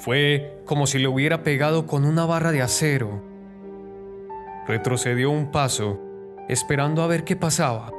Fue 0.00 0.60
como 0.66 0.86
si 0.86 0.98
le 0.98 1.08
hubiera 1.08 1.42
pegado 1.42 1.86
con 1.86 2.04
una 2.04 2.26
barra 2.26 2.52
de 2.52 2.60
acero. 2.60 3.22
Retrocedió 4.66 5.30
un 5.30 5.50
paso, 5.50 5.98
esperando 6.50 7.02
a 7.02 7.06
ver 7.06 7.24
qué 7.24 7.36
pasaba. 7.36 7.90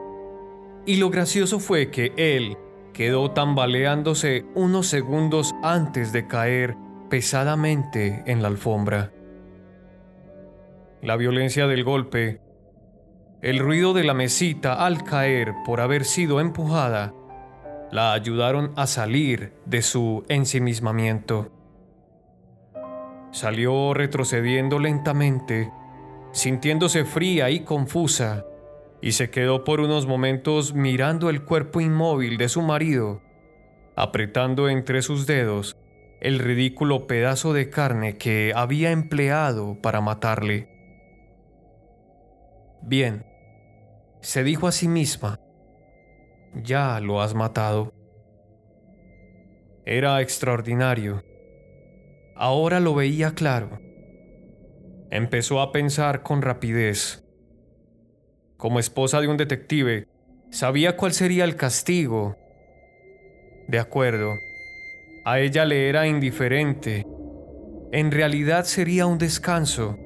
Y 0.86 0.97
lo 0.97 1.10
gracioso 1.10 1.60
fue 1.60 1.89
que 1.89 2.13
él, 2.15 2.60
quedó 2.93 3.32
tambaleándose 3.32 4.45
unos 4.53 4.86
segundos 4.86 5.55
antes 5.63 6.13
de 6.13 6.27
caer 6.27 6.77
pesadamente 7.10 8.21
en 8.27 8.43
la 8.43 8.49
alfombra. 8.49 9.13
La 11.01 11.15
violencia 11.15 11.65
del 11.65 11.85
golpe, 11.85 12.41
el 13.41 13.59
ruido 13.59 13.93
de 13.93 14.03
la 14.03 14.13
mesita 14.13 14.85
al 14.85 15.05
caer 15.05 15.53
por 15.65 15.79
haber 15.79 16.03
sido 16.03 16.41
empujada, 16.41 17.13
la 17.89 18.12
ayudaron 18.12 18.73
a 18.75 18.85
salir 18.85 19.53
de 19.65 19.81
su 19.81 20.25
ensimismamiento. 20.27 21.53
Salió 23.31 23.93
retrocediendo 23.93 24.77
lentamente, 24.77 25.71
sintiéndose 26.33 27.05
fría 27.05 27.49
y 27.49 27.62
confusa, 27.62 28.45
y 29.01 29.13
se 29.13 29.29
quedó 29.29 29.63
por 29.63 29.79
unos 29.79 30.05
momentos 30.05 30.73
mirando 30.73 31.29
el 31.29 31.45
cuerpo 31.45 31.79
inmóvil 31.79 32.38
de 32.38 32.49
su 32.49 32.62
marido, 32.62 33.21
apretando 33.95 34.67
entre 34.67 35.01
sus 35.01 35.25
dedos 35.25 35.77
el 36.19 36.39
ridículo 36.39 37.07
pedazo 37.07 37.53
de 37.53 37.69
carne 37.69 38.17
que 38.17 38.51
había 38.53 38.91
empleado 38.91 39.77
para 39.81 40.01
matarle. 40.01 40.78
Bien, 42.81 43.25
se 44.21 44.43
dijo 44.43 44.67
a 44.67 44.71
sí 44.71 44.87
misma, 44.87 45.39
ya 46.53 46.99
lo 46.99 47.21
has 47.21 47.35
matado. 47.35 47.93
Era 49.85 50.21
extraordinario. 50.21 51.23
Ahora 52.35 52.79
lo 52.79 52.95
veía 52.95 53.31
claro. 53.31 53.79
Empezó 55.11 55.61
a 55.61 55.71
pensar 55.71 56.21
con 56.23 56.41
rapidez 56.41 57.23
como 58.59 58.77
esposa 58.77 59.21
de 59.21 59.29
un 59.29 59.37
detective, 59.37 60.05
sabía 60.51 60.97
cuál 60.97 61.13
sería 61.13 61.45
el 61.45 61.55
castigo. 61.55 62.35
De 63.69 63.79
acuerdo, 63.79 64.33
a 65.23 65.39
ella 65.39 65.63
le 65.63 65.87
era 65.87 66.07
indiferente. 66.07 67.07
En 67.93 68.11
realidad 68.11 68.65
sería 68.65 69.05
un 69.05 69.17
descanso. 69.17 69.97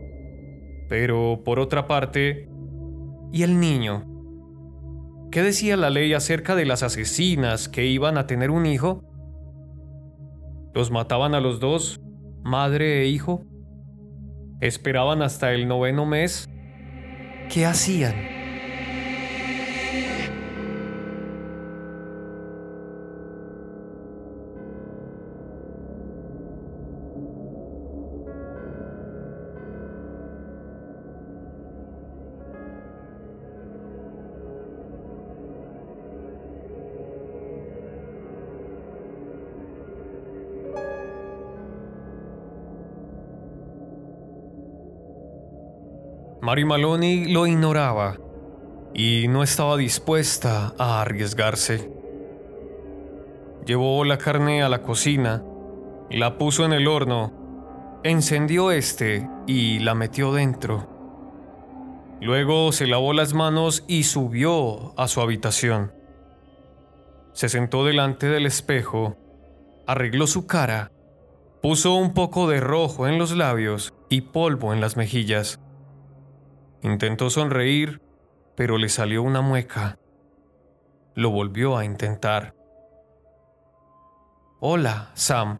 Pero, 0.87 1.41
por 1.43 1.57
otra 1.57 1.87
parte, 1.87 2.47
¿y 3.33 3.41
el 3.41 3.59
niño? 3.59 4.05
¿Qué 5.31 5.41
decía 5.41 5.75
la 5.75 5.89
ley 5.89 6.13
acerca 6.13 6.55
de 6.55 6.65
las 6.65 6.83
asesinas 6.83 7.67
que 7.67 7.87
iban 7.87 8.17
a 8.19 8.27
tener 8.27 8.51
un 8.51 8.67
hijo? 8.67 9.03
¿Los 10.75 10.91
mataban 10.91 11.33
a 11.33 11.41
los 11.41 11.59
dos, 11.59 11.99
madre 12.43 13.01
e 13.01 13.07
hijo? 13.07 13.43
¿Esperaban 14.61 15.23
hasta 15.23 15.51
el 15.51 15.67
noveno 15.67 16.05
mes? 16.05 16.47
¿Qué 17.49 17.65
hacían? 17.65 18.32
Mary 46.53 46.65
Maloney 46.65 47.25
lo 47.33 47.47
ignoraba 47.47 48.19
y 48.93 49.27
no 49.27 49.41
estaba 49.41 49.75
dispuesta 49.75 50.75
a 50.77 51.01
arriesgarse. 51.01 51.91
Llevó 53.65 54.05
la 54.05 54.19
carne 54.19 54.61
a 54.61 54.69
la 54.69 54.83
cocina, 54.83 55.43
la 56.11 56.37
puso 56.37 56.63
en 56.63 56.73
el 56.73 56.87
horno, 56.87 57.33
encendió 58.03 58.69
este 58.69 59.27
y 59.47 59.79
la 59.79 59.95
metió 59.95 60.31
dentro. 60.31 60.87
Luego 62.21 62.71
se 62.71 62.85
lavó 62.85 63.13
las 63.13 63.33
manos 63.33 63.83
y 63.87 64.03
subió 64.03 64.93
a 64.95 65.07
su 65.07 65.21
habitación. 65.21 65.91
Se 67.31 67.49
sentó 67.49 67.83
delante 67.83 68.27
del 68.27 68.45
espejo, 68.45 69.17
arregló 69.87 70.27
su 70.27 70.45
cara, 70.45 70.91
puso 71.63 71.95
un 71.95 72.13
poco 72.13 72.47
de 72.47 72.59
rojo 72.59 73.07
en 73.07 73.17
los 73.17 73.35
labios 73.35 73.95
y 74.07 74.21
polvo 74.21 74.71
en 74.71 74.81
las 74.81 74.97
mejillas. 74.97 75.59
Intentó 76.83 77.29
sonreír, 77.29 78.01
pero 78.55 78.77
le 78.77 78.89
salió 78.89 79.23
una 79.23 79.39
mueca. 79.39 79.97
Lo 81.15 81.29
volvió 81.29 81.77
a 81.77 81.85
intentar. 81.85 82.53
Hola, 84.59 85.11
Sam, 85.13 85.59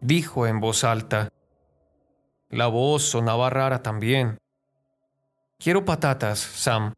dijo 0.00 0.46
en 0.46 0.60
voz 0.60 0.84
alta. 0.84 1.28
La 2.48 2.66
voz 2.66 3.02
sonaba 3.02 3.50
rara 3.50 3.82
también. 3.82 4.38
Quiero 5.58 5.84
patatas, 5.84 6.38
Sam, 6.38 6.94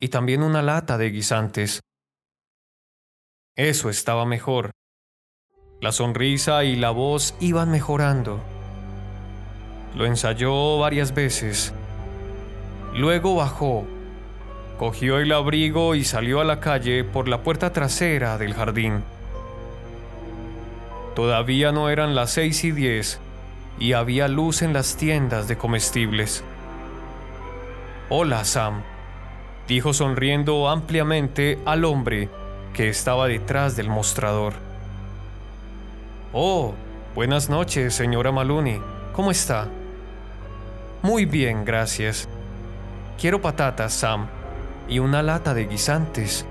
y 0.00 0.08
también 0.08 0.42
una 0.42 0.60
lata 0.60 0.98
de 0.98 1.10
guisantes. 1.10 1.80
Eso 3.54 3.88
estaba 3.88 4.26
mejor. 4.26 4.72
La 5.80 5.92
sonrisa 5.92 6.64
y 6.64 6.74
la 6.74 6.90
voz 6.90 7.36
iban 7.38 7.70
mejorando. 7.70 8.40
Lo 9.94 10.06
ensayó 10.06 10.78
varias 10.78 11.14
veces. 11.14 11.72
Luego 12.94 13.34
bajó, 13.34 13.84
cogió 14.78 15.18
el 15.18 15.32
abrigo 15.32 15.96
y 15.96 16.04
salió 16.04 16.40
a 16.40 16.44
la 16.44 16.60
calle 16.60 17.02
por 17.02 17.26
la 17.26 17.42
puerta 17.42 17.72
trasera 17.72 18.38
del 18.38 18.54
jardín. 18.54 19.02
Todavía 21.16 21.72
no 21.72 21.88
eran 21.90 22.14
las 22.14 22.30
seis 22.30 22.62
y 22.62 22.70
diez 22.70 23.20
y 23.80 23.94
había 23.94 24.28
luz 24.28 24.62
en 24.62 24.72
las 24.72 24.96
tiendas 24.96 25.48
de 25.48 25.56
comestibles. 25.56 26.44
Hola, 28.10 28.44
Sam, 28.44 28.82
dijo 29.66 29.92
sonriendo 29.92 30.68
ampliamente 30.68 31.58
al 31.64 31.84
hombre 31.84 32.28
que 32.74 32.88
estaba 32.88 33.26
detrás 33.26 33.74
del 33.76 33.88
mostrador. 33.88 34.52
Oh, 36.32 36.74
buenas 37.16 37.50
noches, 37.50 37.94
señora 37.94 38.30
Maloney. 38.30 38.80
¿Cómo 39.12 39.32
está? 39.32 39.68
Muy 41.02 41.24
bien, 41.24 41.64
gracias. 41.64 42.28
Quiero 43.20 43.40
patatas, 43.40 43.92
Sam, 43.92 44.26
y 44.88 44.98
una 44.98 45.22
lata 45.22 45.54
de 45.54 45.66
guisantes. 45.66 46.46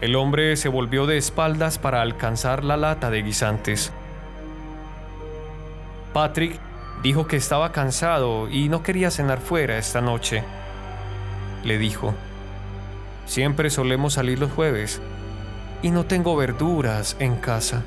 El 0.00 0.16
hombre 0.16 0.56
se 0.56 0.68
volvió 0.68 1.06
de 1.06 1.16
espaldas 1.16 1.78
para 1.78 2.02
alcanzar 2.02 2.64
la 2.64 2.76
lata 2.76 3.10
de 3.10 3.22
guisantes. 3.22 3.92
Patrick 6.12 6.58
dijo 7.02 7.26
que 7.26 7.36
estaba 7.36 7.72
cansado 7.72 8.48
y 8.48 8.68
no 8.68 8.82
quería 8.82 9.10
cenar 9.10 9.40
fuera 9.40 9.78
esta 9.78 10.00
noche. 10.00 10.44
Le 11.64 11.76
dijo, 11.78 12.14
siempre 13.26 13.70
solemos 13.70 14.14
salir 14.14 14.38
los 14.38 14.52
jueves 14.52 15.00
y 15.82 15.90
no 15.90 16.04
tengo 16.04 16.36
verduras 16.36 17.16
en 17.18 17.36
casa. 17.36 17.82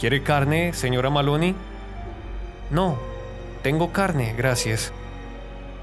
¿Quiere 0.00 0.22
carne, 0.22 0.72
señora 0.72 1.10
Maloney? 1.10 1.54
No, 2.70 2.96
tengo 3.62 3.92
carne, 3.92 4.34
gracias. 4.36 4.92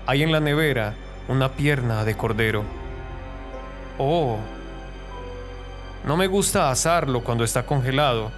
Hay 0.05 0.23
en 0.23 0.31
la 0.31 0.39
nevera 0.39 0.93
una 1.27 1.53
pierna 1.53 2.03
de 2.03 2.15
cordero. 2.15 2.63
Oh, 3.97 4.37
no 6.05 6.17
me 6.17 6.27
gusta 6.27 6.69
asarlo 6.69 7.23
cuando 7.23 7.43
está 7.43 7.65
congelado, 7.65 8.31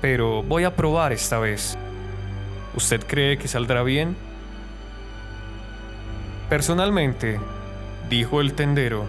pero 0.00 0.42
voy 0.42 0.64
a 0.64 0.76
probar 0.76 1.12
esta 1.12 1.38
vez. 1.38 1.76
¿Usted 2.74 3.04
cree 3.06 3.38
que 3.38 3.48
saldrá 3.48 3.82
bien? 3.82 4.16
Personalmente, 6.48 7.40
dijo 8.08 8.40
el 8.40 8.54
tendero, 8.54 9.08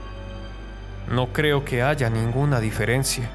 no 1.10 1.28
creo 1.28 1.66
que 1.66 1.84
haya 1.84 2.10
ninguna 2.10 2.60
diferencia. 2.60 3.30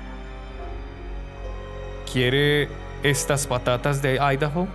¿Quiere 2.11 2.69
estas 3.03 3.47
patatas 3.47 4.03
de 4.03 4.17
Idaho? 4.17 4.67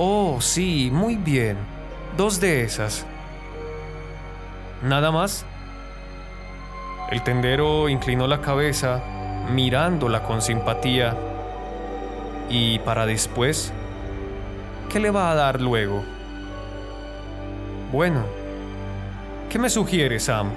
Oh, 0.00 0.40
sí, 0.40 0.90
muy 0.92 1.16
bien. 1.16 1.56
Dos 2.16 2.38
de 2.38 2.62
esas. 2.62 3.04
¿Nada 4.80 5.10
más? 5.10 5.44
El 7.10 7.22
tendero 7.24 7.88
inclinó 7.88 8.28
la 8.28 8.40
cabeza, 8.40 9.02
mirándola 9.52 10.22
con 10.22 10.40
simpatía. 10.40 11.16
¿Y 12.48 12.78
para 12.78 13.06
después? 13.06 13.72
¿Qué 14.88 15.00
le 15.00 15.10
va 15.10 15.32
a 15.32 15.34
dar 15.34 15.60
luego? 15.60 16.04
Bueno, 17.90 18.22
¿qué 19.50 19.58
me 19.58 19.68
sugiere, 19.68 20.20
Sam? 20.20 20.50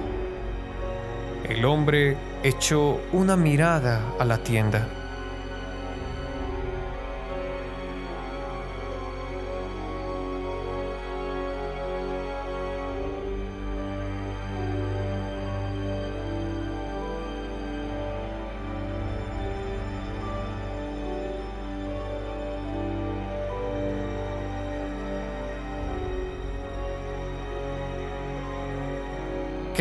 El 1.50 1.66
hombre 1.66 2.16
echó 2.44 3.02
una 3.12 3.36
mirada 3.36 4.02
a 4.20 4.26
la 4.26 4.38
tienda. 4.38 4.88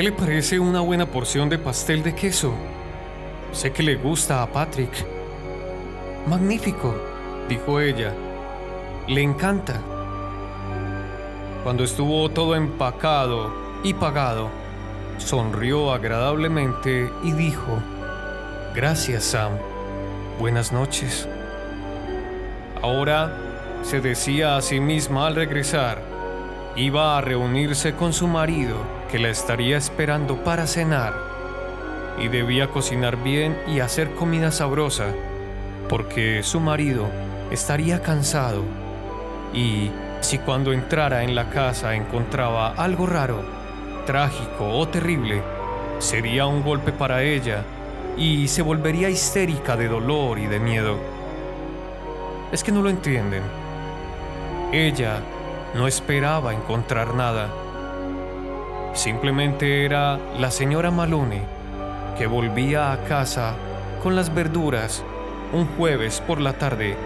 ¿Qué 0.00 0.04
le 0.04 0.12
parece 0.12 0.58
una 0.58 0.80
buena 0.80 1.04
porción 1.04 1.50
de 1.50 1.58
pastel 1.58 2.02
de 2.02 2.14
queso? 2.14 2.54
Sé 3.52 3.70
que 3.70 3.82
le 3.82 3.96
gusta 3.96 4.42
a 4.42 4.50
Patrick. 4.50 5.06
Magnífico, 6.26 6.94
dijo 7.50 7.78
ella. 7.80 8.14
Le 9.08 9.20
encanta. 9.20 9.78
Cuando 11.62 11.84
estuvo 11.84 12.30
todo 12.30 12.54
empacado 12.54 13.52
y 13.84 13.92
pagado, 13.92 14.48
sonrió 15.18 15.92
agradablemente 15.92 17.12
y 17.22 17.32
dijo, 17.32 17.82
Gracias, 18.74 19.22
Sam. 19.24 19.52
Buenas 20.38 20.72
noches. 20.72 21.28
Ahora, 22.80 23.36
se 23.82 24.00
decía 24.00 24.56
a 24.56 24.62
sí 24.62 24.80
misma 24.80 25.26
al 25.26 25.34
regresar, 25.34 26.00
iba 26.74 27.18
a 27.18 27.20
reunirse 27.20 27.94
con 27.94 28.14
su 28.14 28.28
marido 28.28 28.99
que 29.10 29.18
la 29.18 29.28
estaría 29.28 29.76
esperando 29.76 30.36
para 30.44 30.66
cenar 30.66 31.14
y 32.18 32.28
debía 32.28 32.68
cocinar 32.68 33.16
bien 33.16 33.58
y 33.66 33.80
hacer 33.80 34.14
comida 34.14 34.52
sabrosa 34.52 35.06
porque 35.88 36.42
su 36.42 36.60
marido 36.60 37.08
estaría 37.50 38.02
cansado 38.02 38.62
y 39.52 39.90
si 40.20 40.38
cuando 40.38 40.72
entrara 40.72 41.24
en 41.24 41.34
la 41.34 41.50
casa 41.50 41.94
encontraba 41.96 42.74
algo 42.74 43.06
raro, 43.06 43.42
trágico 44.06 44.68
o 44.68 44.86
terrible, 44.86 45.42
sería 45.98 46.46
un 46.46 46.62
golpe 46.62 46.92
para 46.92 47.22
ella 47.22 47.64
y 48.16 48.46
se 48.48 48.62
volvería 48.62 49.08
histérica 49.08 49.76
de 49.76 49.88
dolor 49.88 50.38
y 50.38 50.46
de 50.46 50.60
miedo. 50.60 50.98
Es 52.52 52.62
que 52.62 52.70
no 52.70 52.82
lo 52.82 52.90
entienden. 52.90 53.42
Ella 54.72 55.20
no 55.74 55.88
esperaba 55.88 56.52
encontrar 56.52 57.14
nada 57.14 57.48
Simplemente 58.92 59.84
era 59.84 60.18
la 60.38 60.50
señora 60.50 60.90
Malone 60.90 61.42
que 62.18 62.26
volvía 62.26 62.92
a 62.92 63.04
casa 63.04 63.54
con 64.02 64.16
las 64.16 64.34
verduras 64.34 65.02
un 65.52 65.66
jueves 65.76 66.20
por 66.20 66.40
la 66.40 66.52
tarde 66.52 66.96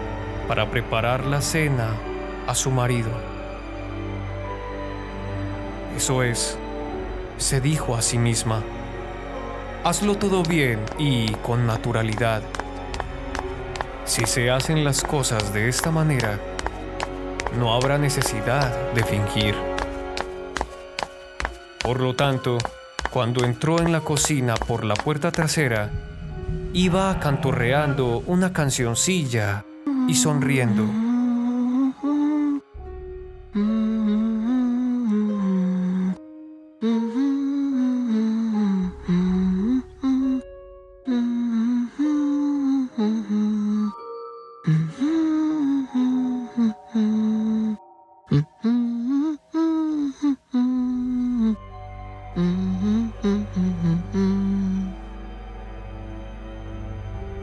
para 0.47 0.69
preparar 0.69 1.25
la 1.25 1.41
cena 1.41 1.89
a 2.47 2.55
su 2.55 2.71
marido. 2.71 3.09
Eso 5.95 6.23
es, 6.23 6.57
se 7.37 7.61
dijo 7.61 7.95
a 7.95 8.01
sí 8.01 8.17
misma, 8.17 8.61
hazlo 9.83 10.15
todo 10.15 10.43
bien 10.43 10.79
y 10.97 11.31
con 11.35 11.65
naturalidad. 11.65 12.41
Si 14.03 14.25
se 14.25 14.51
hacen 14.51 14.83
las 14.83 15.01
cosas 15.01 15.53
de 15.53 15.69
esta 15.69 15.91
manera, 15.91 16.39
no 17.57 17.73
habrá 17.73 17.97
necesidad 17.97 18.91
de 18.93 19.03
fingir. 19.03 19.74
Por 21.85 22.01
lo 22.01 22.15
tanto, 22.15 22.57
cuando 23.11 23.45
entró 23.45 23.79
en 23.79 23.91
la 23.91 24.01
cocina 24.01 24.55
por 24.55 24.83
la 24.83 24.95
puerta 24.95 25.31
trasera, 25.31 25.91
iba 26.73 27.19
cantorreando 27.19 28.23
una 28.25 28.51
cancioncilla 28.51 29.65
y 30.07 30.15
sonriendo. 30.15 31.04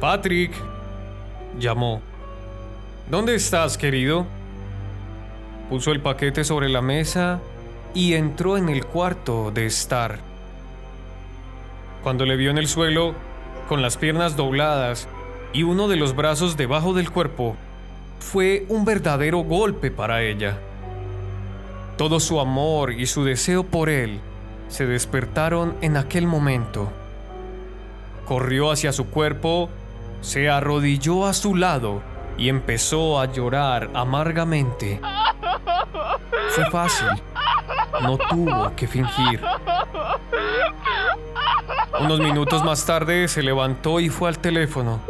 Patrick, 0.02 0.50
llamó. 1.60 2.02
¿Dónde 3.08 3.36
estás, 3.36 3.78
querido? 3.78 4.26
Puso 5.70 5.92
el 5.92 6.00
paquete 6.00 6.42
sobre 6.42 6.68
la 6.68 6.82
mesa 6.82 7.38
y 7.94 8.14
entró 8.14 8.56
en 8.56 8.68
el 8.68 8.84
cuarto 8.84 9.52
de 9.52 9.64
estar. 9.64 10.18
Cuando 12.02 12.26
le 12.26 12.34
vio 12.34 12.50
en 12.50 12.58
el 12.58 12.66
suelo, 12.66 13.14
con 13.68 13.80
las 13.80 13.96
piernas 13.96 14.34
dobladas 14.34 15.06
y 15.52 15.62
uno 15.62 15.86
de 15.86 15.94
los 15.94 16.16
brazos 16.16 16.56
debajo 16.56 16.94
del 16.94 17.12
cuerpo, 17.12 17.54
fue 18.18 18.66
un 18.68 18.84
verdadero 18.84 19.38
golpe 19.44 19.92
para 19.92 20.24
ella. 20.24 20.58
Todo 21.96 22.18
su 22.18 22.40
amor 22.40 22.92
y 22.92 23.06
su 23.06 23.22
deseo 23.22 23.62
por 23.62 23.88
él 23.88 24.18
se 24.66 24.84
despertaron 24.84 25.76
en 25.80 25.96
aquel 25.96 26.26
momento. 26.26 26.90
corrió 28.26 28.72
hacia 28.72 28.92
su 28.92 29.06
cuerpo, 29.06 29.68
se 30.22 30.48
arrodilló 30.48 31.26
a 31.26 31.34
su 31.34 31.54
lado 31.54 32.00
y 32.38 32.48
empezó 32.48 33.20
a 33.20 33.30
llorar 33.30 33.90
amargamente. 33.92 35.00
Fue 36.50 36.70
fácil, 36.70 37.08
no 38.00 38.16
tuvo 38.16 38.74
que 38.74 38.86
fingir. 38.86 39.42
Unos 42.00 42.20
minutos 42.20 42.64
más 42.64 42.86
tarde 42.86 43.28
se 43.28 43.42
levantó 43.42 44.00
y 44.00 44.08
fue 44.08 44.28
al 44.28 44.38
teléfono. 44.38 45.00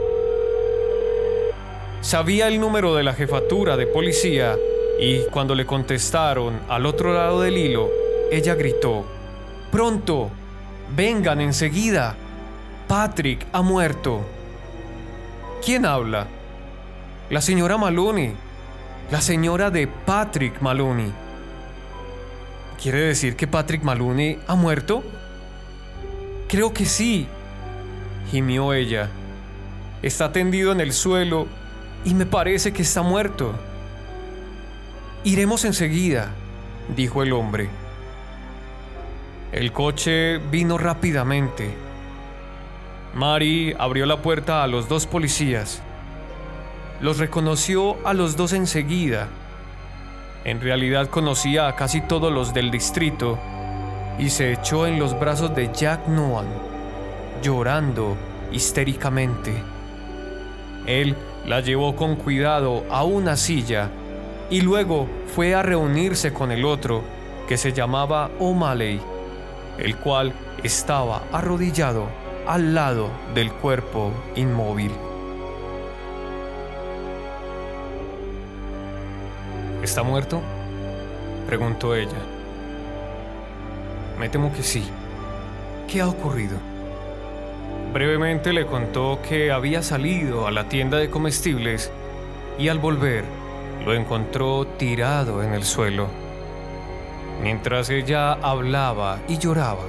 Sabía 2.00 2.48
el 2.48 2.58
número 2.58 2.94
de 2.96 3.04
la 3.04 3.14
jefatura 3.14 3.76
de 3.76 3.86
policía 3.86 4.56
y 4.98 5.24
cuando 5.30 5.54
le 5.54 5.66
contestaron 5.66 6.60
al 6.68 6.86
otro 6.86 7.14
lado 7.14 7.40
del 7.42 7.56
hilo, 7.56 7.88
ella 8.30 8.54
gritó, 8.54 9.04
Pronto, 9.70 10.30
vengan 10.96 11.40
enseguida. 11.40 12.16
Patrick 12.88 13.46
ha 13.52 13.62
muerto. 13.62 14.20
¿Quién 15.64 15.86
habla? 15.86 16.26
La 17.30 17.40
señora 17.40 17.78
Maloney. 17.78 18.34
La 19.12 19.20
señora 19.20 19.70
de 19.70 19.86
Patrick 19.86 20.60
Maloney. 20.60 21.12
¿Quiere 22.82 23.02
decir 23.02 23.36
que 23.36 23.46
Patrick 23.46 23.84
Maloney 23.84 24.40
ha 24.48 24.56
muerto? 24.56 25.04
Creo 26.48 26.72
que 26.72 26.84
sí, 26.84 27.28
gimió 28.32 28.72
ella. 28.72 29.08
Está 30.02 30.32
tendido 30.32 30.72
en 30.72 30.80
el 30.80 30.92
suelo 30.92 31.46
y 32.04 32.14
me 32.14 32.26
parece 32.26 32.72
que 32.72 32.82
está 32.82 33.02
muerto. 33.02 33.54
Iremos 35.22 35.64
enseguida, 35.64 36.32
dijo 36.96 37.22
el 37.22 37.32
hombre. 37.32 37.68
El 39.52 39.70
coche 39.70 40.38
vino 40.38 40.76
rápidamente. 40.76 41.91
Mary 43.14 43.74
abrió 43.78 44.06
la 44.06 44.22
puerta 44.22 44.62
a 44.62 44.66
los 44.66 44.88
dos 44.88 45.06
policías. 45.06 45.82
Los 47.02 47.18
reconoció 47.18 47.96
a 48.06 48.14
los 48.14 48.36
dos 48.36 48.54
enseguida. 48.54 49.28
En 50.44 50.62
realidad 50.62 51.08
conocía 51.08 51.68
a 51.68 51.76
casi 51.76 52.00
todos 52.00 52.32
los 52.32 52.54
del 52.54 52.70
distrito 52.70 53.38
y 54.18 54.30
se 54.30 54.52
echó 54.54 54.86
en 54.86 54.98
los 54.98 55.18
brazos 55.18 55.54
de 55.54 55.70
Jack 55.74 56.08
Noan, 56.08 56.46
llorando 57.42 58.16
histéricamente. 58.50 59.52
Él 60.86 61.14
la 61.46 61.60
llevó 61.60 61.94
con 61.94 62.16
cuidado 62.16 62.84
a 62.90 63.04
una 63.04 63.36
silla 63.36 63.90
y 64.48 64.62
luego 64.62 65.06
fue 65.34 65.54
a 65.54 65.62
reunirse 65.62 66.32
con 66.32 66.50
el 66.50 66.64
otro, 66.64 67.02
que 67.46 67.58
se 67.58 67.72
llamaba 67.72 68.30
O'Malley, 68.38 69.00
el 69.76 69.96
cual 69.96 70.32
estaba 70.62 71.24
arrodillado 71.30 72.21
al 72.46 72.74
lado 72.74 73.10
del 73.34 73.52
cuerpo 73.52 74.12
inmóvil. 74.34 74.92
¿Está 79.82 80.02
muerto? 80.02 80.40
preguntó 81.46 81.94
ella. 81.94 82.18
Me 84.18 84.28
temo 84.28 84.52
que 84.52 84.62
sí. 84.62 84.84
¿Qué 85.88 86.00
ha 86.00 86.08
ocurrido? 86.08 86.56
Brevemente 87.92 88.52
le 88.52 88.64
contó 88.64 89.18
que 89.28 89.50
había 89.50 89.82
salido 89.82 90.46
a 90.46 90.50
la 90.50 90.68
tienda 90.68 90.98
de 90.98 91.10
comestibles 91.10 91.90
y 92.58 92.68
al 92.68 92.78
volver 92.78 93.24
lo 93.84 93.92
encontró 93.92 94.66
tirado 94.66 95.42
en 95.42 95.52
el 95.52 95.64
suelo. 95.64 96.08
Mientras 97.42 97.90
ella 97.90 98.34
hablaba 98.34 99.18
y 99.28 99.38
lloraba, 99.38 99.84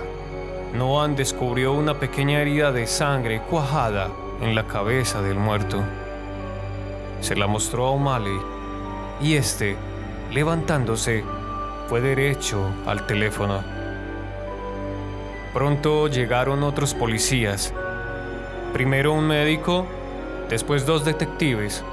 Noan 0.73 1.15
descubrió 1.15 1.73
una 1.73 1.99
pequeña 1.99 2.41
herida 2.41 2.71
de 2.71 2.87
sangre 2.87 3.41
cuajada 3.41 4.09
en 4.41 4.55
la 4.55 4.65
cabeza 4.65 5.21
del 5.21 5.35
muerto. 5.35 5.83
Se 7.21 7.35
la 7.35 7.47
mostró 7.47 7.87
a 7.87 7.91
O'Malley 7.91 8.39
y 9.21 9.35
este, 9.35 9.77
levantándose, 10.31 11.23
fue 11.87 12.01
derecho 12.01 12.69
al 12.85 13.05
teléfono. 13.05 13.63
Pronto 15.53 16.07
llegaron 16.07 16.63
otros 16.63 16.93
policías 16.95 17.73
Primero 18.73 19.13
un 19.13 19.27
médico, 19.27 19.85
después 20.49 20.87
dos 20.87 21.05
detectives, 21.05 21.83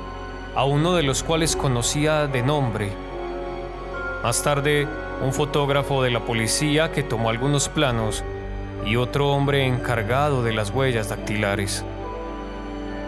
a 0.54 0.64
uno 0.64 0.94
de 0.94 1.02
los 1.02 1.22
cuales 1.22 1.54
conocía 1.54 2.26
de 2.26 2.42
nombre. 2.42 2.90
Más 4.22 4.42
tarde, 4.42 4.88
un 5.22 5.34
fotógrafo 5.34 6.02
de 6.02 6.10
la 6.10 6.24
policía 6.24 6.90
que 6.90 7.02
tomó 7.02 7.28
algunos 7.28 7.68
planos 7.68 8.24
y 8.84 8.96
otro 8.96 9.30
hombre 9.30 9.66
encargado 9.66 10.42
de 10.42 10.52
las 10.52 10.70
huellas 10.70 11.08
dactilares. 11.08 11.84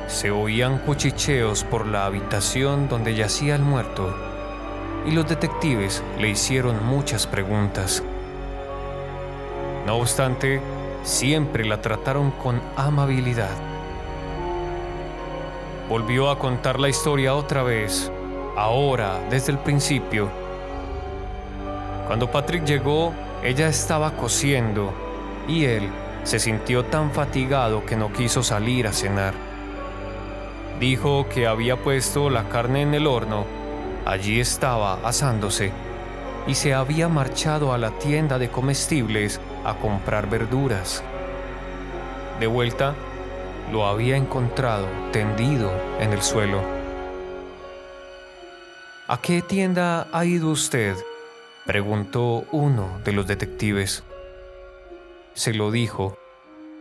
Se 0.07 0.31
oían 0.31 0.79
cuchicheos 0.79 1.65
por 1.65 1.87
la 1.87 2.07
habitación 2.07 2.89
donde 2.89 3.15
yacía 3.15 3.55
el 3.57 3.63
muerto 3.63 4.15
y 5.07 5.13
los 5.13 5.27
detectives 5.27 6.03
le 6.19 6.29
hicieron 6.29 6.85
muchas 6.85 7.27
preguntas. 7.27 8.03
No 9.87 9.97
obstante, 9.97 10.61
siempre 11.03 11.65
la 11.65 11.81
trataron 11.81 12.31
con 12.31 12.61
amabilidad. 12.77 13.51
Volvió 15.89 16.31
a 16.31 16.39
contar 16.39 16.79
la 16.79 16.89
historia 16.89 17.35
otra 17.35 17.63
vez, 17.63 18.11
ahora 18.57 19.19
desde 19.29 19.53
el 19.53 19.59
principio. 19.59 20.29
Cuando 22.07 22.31
Patrick 22.31 22.65
llegó, 22.65 23.13
ella 23.43 23.69
estaba 23.69 24.13
cosiendo 24.13 24.93
y 25.49 25.65
él 25.65 25.89
se 26.25 26.39
sintió 26.39 26.85
tan 26.85 27.11
fatigado 27.11 27.85
que 27.85 27.97
no 27.97 28.13
quiso 28.13 28.43
salir 28.43 28.87
a 28.87 28.93
cenar. 28.93 29.35
Dijo 30.79 31.29
que 31.29 31.47
había 31.47 31.77
puesto 31.77 32.31
la 32.31 32.49
carne 32.49 32.83
en 32.83 32.95
el 32.95 33.07
horno, 33.07 33.45
allí 34.05 34.41
estaba 34.41 34.95
asándose, 35.07 35.73
y 36.47 36.55
se 36.55 36.75
había 36.75 37.09
marchado 37.09 37.73
a 37.73 37.79
la 37.79 37.91
tienda 37.99 38.39
de 38.39 38.49
comestibles 38.49 39.41
a 39.65 39.75
comprar 39.75 40.29
verduras. 40.29 41.03
De 42.41 42.47
vuelta, 42.47 42.95
lo 43.71 43.87
había 43.87 44.17
encontrado 44.17 44.87
tendido 45.13 45.71
en 46.01 46.13
el 46.13 46.23
suelo. 46.23 46.61
¿A 49.09 49.21
qué 49.21 49.43
tienda 49.43 50.09
ha 50.13 50.25
ido 50.25 50.51
usted? 50.51 50.97
preguntó 51.65 52.45
uno 52.51 52.99
de 53.05 53.13
los 53.13 53.27
detectives. 53.27 54.03
Se 55.35 55.55
lo 55.55 55.71
dijo, 55.71 56.17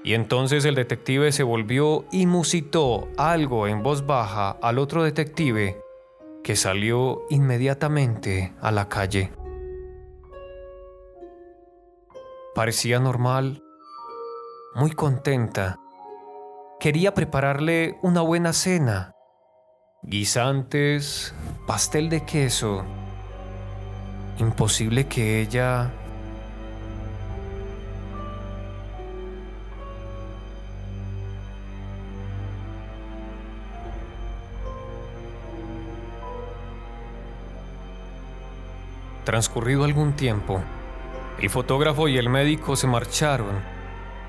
y 0.03 0.13
entonces 0.15 0.65
el 0.65 0.75
detective 0.75 1.31
se 1.31 1.43
volvió 1.43 2.05
y 2.11 2.25
musitó 2.25 3.07
algo 3.17 3.67
en 3.67 3.83
voz 3.83 4.05
baja 4.05 4.57
al 4.61 4.79
otro 4.79 5.03
detective, 5.03 5.79
que 6.43 6.55
salió 6.55 7.21
inmediatamente 7.29 8.53
a 8.61 8.71
la 8.71 8.89
calle. 8.89 9.31
Parecía 12.55 12.99
normal, 12.99 13.63
muy 14.73 14.91
contenta. 14.91 15.79
Quería 16.79 17.13
prepararle 17.13 17.97
una 18.01 18.21
buena 18.21 18.53
cena. 18.53 19.13
Guisantes, 20.01 21.35
pastel 21.67 22.09
de 22.09 22.25
queso. 22.25 22.83
Imposible 24.39 25.05
que 25.07 25.41
ella... 25.41 25.93
Transcurrido 39.23 39.83
algún 39.83 40.13
tiempo, 40.13 40.61
el 41.39 41.49
fotógrafo 41.49 42.07
y 42.07 42.17
el 42.17 42.29
médico 42.29 42.75
se 42.75 42.87
marcharon 42.87 43.59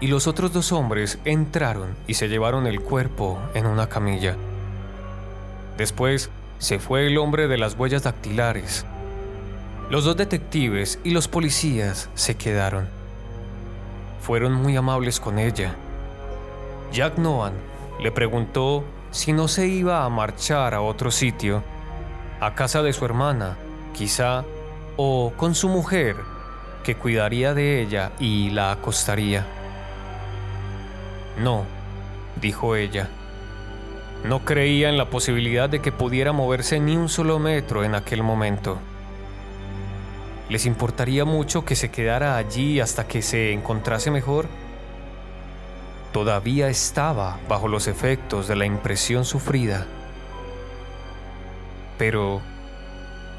y 0.00 0.08
los 0.08 0.26
otros 0.26 0.52
dos 0.52 0.72
hombres 0.72 1.18
entraron 1.24 1.94
y 2.06 2.14
se 2.14 2.28
llevaron 2.28 2.66
el 2.66 2.80
cuerpo 2.80 3.38
en 3.54 3.66
una 3.66 3.88
camilla. 3.88 4.36
Después 5.78 6.30
se 6.58 6.78
fue 6.78 7.06
el 7.06 7.18
hombre 7.18 7.48
de 7.48 7.58
las 7.58 7.74
huellas 7.74 8.02
dactilares. 8.02 8.84
Los 9.90 10.04
dos 10.04 10.16
detectives 10.16 10.98
y 11.04 11.10
los 11.10 11.28
policías 11.28 12.08
se 12.14 12.36
quedaron. 12.36 12.88
Fueron 14.20 14.54
muy 14.54 14.76
amables 14.76 15.20
con 15.20 15.38
ella. 15.38 15.74
Jack 16.92 17.18
Noan 17.18 17.54
le 18.00 18.10
preguntó 18.10 18.84
si 19.10 19.32
no 19.32 19.48
se 19.48 19.66
iba 19.66 20.04
a 20.04 20.08
marchar 20.08 20.74
a 20.74 20.80
otro 20.80 21.10
sitio, 21.10 21.62
a 22.40 22.54
casa 22.54 22.82
de 22.82 22.92
su 22.92 23.04
hermana, 23.04 23.56
quizá, 23.92 24.44
o 24.96 25.32
con 25.36 25.54
su 25.54 25.68
mujer, 25.68 26.16
que 26.84 26.96
cuidaría 26.96 27.54
de 27.54 27.80
ella 27.80 28.12
y 28.18 28.50
la 28.50 28.72
acostaría. 28.72 29.46
No, 31.38 31.64
dijo 32.40 32.76
ella. 32.76 33.08
No 34.24 34.44
creía 34.44 34.88
en 34.88 34.98
la 34.98 35.10
posibilidad 35.10 35.68
de 35.68 35.80
que 35.80 35.92
pudiera 35.92 36.32
moverse 36.32 36.78
ni 36.78 36.96
un 36.96 37.08
solo 37.08 37.38
metro 37.38 37.84
en 37.84 37.94
aquel 37.94 38.22
momento. 38.22 38.78
¿Les 40.48 40.66
importaría 40.66 41.24
mucho 41.24 41.64
que 41.64 41.76
se 41.76 41.90
quedara 41.90 42.36
allí 42.36 42.80
hasta 42.80 43.08
que 43.08 43.22
se 43.22 43.52
encontrase 43.52 44.10
mejor? 44.10 44.46
todavía 46.12 46.68
estaba 46.68 47.38
bajo 47.48 47.68
los 47.68 47.88
efectos 47.88 48.46
de 48.46 48.56
la 48.56 48.66
impresión 48.66 49.24
sufrida. 49.24 49.86
Pero, 51.98 52.42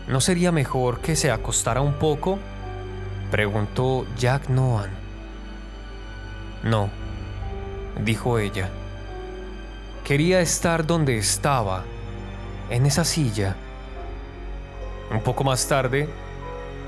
¿no 0.07 0.21
sería 0.21 0.51
mejor 0.51 0.99
que 0.99 1.15
se 1.15 1.31
acostara 1.31 1.81
un 1.81 1.93
poco? 1.93 2.39
preguntó 3.31 4.05
Jack 4.17 4.49
Noan. 4.49 4.89
No, 6.63 6.89
dijo 8.03 8.39
ella. 8.39 8.69
Quería 10.03 10.41
estar 10.41 10.85
donde 10.85 11.17
estaba, 11.17 11.83
en 12.69 12.85
esa 12.85 13.03
silla. 13.03 13.55
Un 15.11 15.21
poco 15.21 15.43
más 15.43 15.67
tarde, 15.67 16.09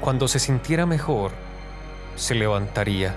cuando 0.02 0.28
se 0.28 0.40
sintiera 0.40 0.86
mejor, 0.86 1.32
se 2.16 2.36
levantaría. 2.36 3.16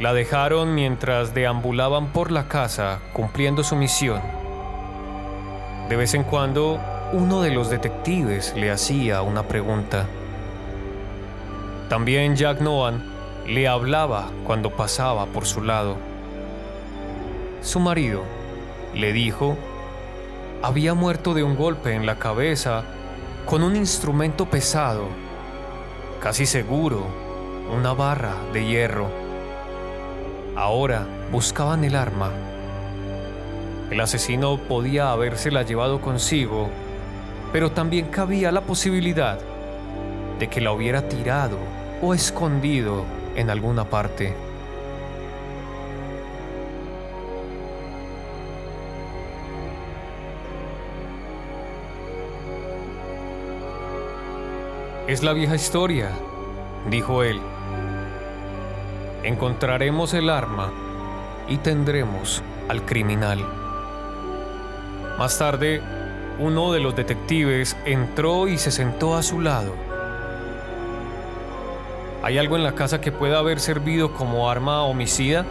La 0.00 0.12
dejaron 0.12 0.74
mientras 0.74 1.34
deambulaban 1.34 2.12
por 2.12 2.30
la 2.30 2.46
casa 2.46 3.00
cumpliendo 3.12 3.64
su 3.64 3.74
misión. 3.74 4.22
De 5.88 5.96
vez 5.96 6.14
en 6.14 6.22
cuando, 6.22 6.80
uno 7.12 7.40
de 7.40 7.50
los 7.50 7.70
detectives 7.70 8.54
le 8.54 8.70
hacía 8.70 9.22
una 9.22 9.44
pregunta. 9.44 10.06
También 11.88 12.36
Jack 12.36 12.60
Noan 12.60 13.02
le 13.46 13.66
hablaba 13.66 14.30
cuando 14.44 14.70
pasaba 14.70 15.24
por 15.24 15.46
su 15.46 15.62
lado. 15.62 15.96
Su 17.62 17.80
marido, 17.80 18.24
le 18.94 19.14
dijo, 19.14 19.56
había 20.62 20.92
muerto 20.92 21.32
de 21.32 21.42
un 21.42 21.56
golpe 21.56 21.94
en 21.94 22.04
la 22.04 22.18
cabeza 22.18 22.84
con 23.46 23.62
un 23.62 23.74
instrumento 23.74 24.44
pesado, 24.44 25.06
casi 26.20 26.44
seguro, 26.44 27.06
una 27.74 27.94
barra 27.94 28.34
de 28.52 28.66
hierro. 28.66 29.08
Ahora 30.56 31.06
buscaban 31.32 31.84
el 31.84 31.96
arma. 31.96 32.30
El 33.90 33.98
asesino 34.00 34.58
podía 34.58 35.10
habérsela 35.10 35.62
llevado 35.62 36.02
consigo, 36.02 36.68
pero 37.52 37.72
también 37.72 38.06
cabía 38.06 38.52
la 38.52 38.60
posibilidad 38.60 39.38
de 40.38 40.48
que 40.48 40.60
la 40.60 40.72
hubiera 40.72 41.08
tirado 41.08 41.58
o 42.02 42.14
escondido 42.14 43.04
en 43.34 43.50
alguna 43.50 43.84
parte. 43.84 44.34
Es 55.06 55.22
la 55.22 55.32
vieja 55.32 55.54
historia, 55.54 56.10
dijo 56.90 57.22
él. 57.22 57.40
Encontraremos 59.22 60.12
el 60.12 60.28
arma 60.28 60.70
y 61.48 61.56
tendremos 61.56 62.42
al 62.68 62.84
criminal. 62.84 63.42
Más 65.18 65.38
tarde, 65.38 65.80
uno 66.38 66.72
de 66.72 66.80
los 66.80 66.94
detectives 66.94 67.76
entró 67.84 68.46
y 68.46 68.58
se 68.58 68.70
sentó 68.70 69.16
a 69.16 69.22
su 69.22 69.40
lado. 69.40 69.74
¿Hay 72.22 72.38
algo 72.38 72.56
en 72.56 72.64
la 72.64 72.72
casa 72.72 73.00
que 73.00 73.12
pueda 73.12 73.38
haber 73.38 73.60
servido 73.60 74.12
como 74.12 74.50
arma 74.50 74.82
homicida? 74.82 75.44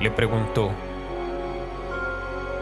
le 0.00 0.10
preguntó. 0.10 0.70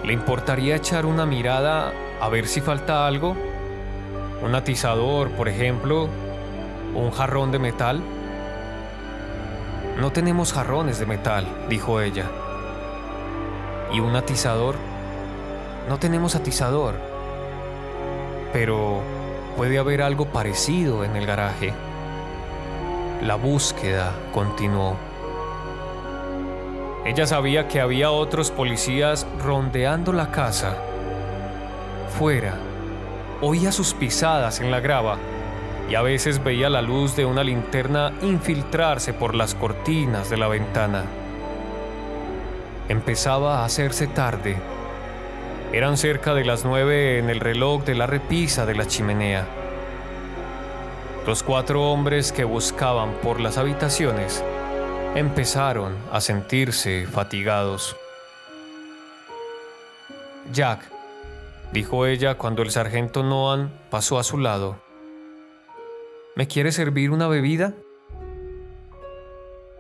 ¿Le 0.05 0.13
importaría 0.13 0.77
echar 0.77 1.07
una 1.07 1.27
mirada 1.27 1.93
a 2.21 2.29
ver 2.29 2.47
si 2.47 2.61
falta 2.61 3.07
algo? 3.07 3.37
¿Un 4.43 4.55
atizador, 4.55 5.31
por 5.31 5.49
ejemplo? 5.49 6.09
un 6.95 7.11
jarrón 7.11 7.53
de 7.53 7.59
metal? 7.59 8.01
No 9.99 10.13
tenemos 10.13 10.53
jarrones 10.53 10.99
de 10.99 11.07
metal, 11.07 11.47
dijo 11.69 12.01
ella. 12.01 12.27
¿Y 13.93 14.01
un 14.01 14.15
atizador? 14.17 14.77
No 15.89 15.99
tenemos 15.99 16.35
atizador. 16.35 17.16
Pero 18.53 19.01
puede 19.57 19.79
haber 19.79 20.03
algo 20.03 20.27
parecido 20.27 21.05
en 21.05 21.17
el 21.17 21.27
garaje. 21.27 21.73
La 23.23 23.37
búsqueda 23.37 24.13
continuó. 24.33 24.97
Ella 27.05 27.27
sabía 27.27 27.69
que 27.69 27.81
había 27.81 28.11
otros 28.11 28.51
policías 28.51 29.27
rondeando 29.43 30.13
la 30.13 30.31
casa. 30.31 30.77
Fuera, 32.19 32.55
oía 33.41 33.73
sus 33.73 33.95
pisadas 33.95 34.61
en 34.61 34.71
la 34.71 34.81
grava 34.81 35.17
y 35.89 35.95
a 35.95 36.03
veces 36.03 36.43
veía 36.43 36.69
la 36.69 36.83
luz 36.83 37.15
de 37.15 37.25
una 37.25 37.45
linterna 37.45 38.13
infiltrarse 38.23 39.13
por 39.13 39.35
las 39.35 39.55
cortinas 39.55 40.29
de 40.31 40.37
la 40.37 40.49
ventana. 40.49 41.05
Empezaba 42.89 43.61
a 43.61 43.65
hacerse 43.65 44.07
tarde. 44.09 44.57
Eran 45.73 45.97
cerca 45.97 46.33
de 46.33 46.45
las 46.45 46.65
nueve 46.65 47.19
en 47.19 47.29
el 47.29 47.41
reloj 47.41 47.85
de 47.85 47.95
la 47.95 48.07
repisa 48.07 48.65
de 48.67 48.75
la 48.75 48.87
chimenea. 48.87 49.47
Los 51.27 51.43
cuatro 51.43 51.91
hombres 51.91 52.31
que 52.31 52.45
buscaban 52.45 53.13
por 53.15 53.41
las 53.41 53.59
habitaciones 53.59 54.45
empezaron 55.17 55.97
a 56.13 56.21
sentirse 56.21 57.07
fatigados. 57.07 57.97
Jack, 60.53 60.89
dijo 61.73 62.07
ella 62.07 62.37
cuando 62.37 62.63
el 62.63 62.71
sargento 62.71 63.25
Noan 63.25 63.73
pasó 63.91 64.19
a 64.21 64.25
su 64.25 64.39
lado. 64.39 64.77
¿Me 66.37 66.47
quiere 66.47 66.71
servir 66.71 67.11
una 67.11 67.27
bebida? 67.27 67.75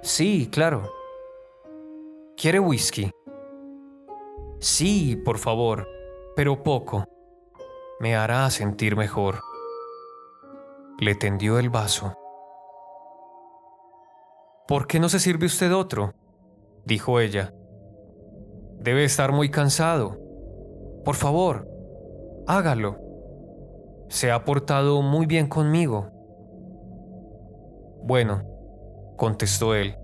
Sí, 0.03 0.49
claro. 0.51 0.90
¿Quiere 2.37 2.59
whisky? 2.59 3.12
Sí, 4.66 5.14
por 5.14 5.38
favor, 5.38 5.88
pero 6.35 6.64
poco. 6.64 7.05
Me 8.00 8.16
hará 8.16 8.50
sentir 8.50 8.96
mejor. 8.96 9.37
Le 10.98 11.14
tendió 11.14 11.61
el 11.61 11.70
vaso. 11.70 12.18
¿Por 14.66 14.88
qué 14.88 14.98
no 14.98 15.09
se 15.09 15.20
sirve 15.20 15.46
usted 15.46 15.72
otro? 15.72 16.14
dijo 16.85 17.20
ella. 17.20 17.55
Debe 18.81 19.05
estar 19.05 19.31
muy 19.31 19.52
cansado. 19.52 20.18
Por 21.05 21.14
favor, 21.14 21.68
hágalo. 22.48 22.98
Se 24.09 24.33
ha 24.33 24.44
portado 24.44 25.00
muy 25.00 25.26
bien 25.26 25.46
conmigo. 25.46 26.11
Bueno, 28.02 28.42
contestó 29.16 29.76
él. 29.76 29.96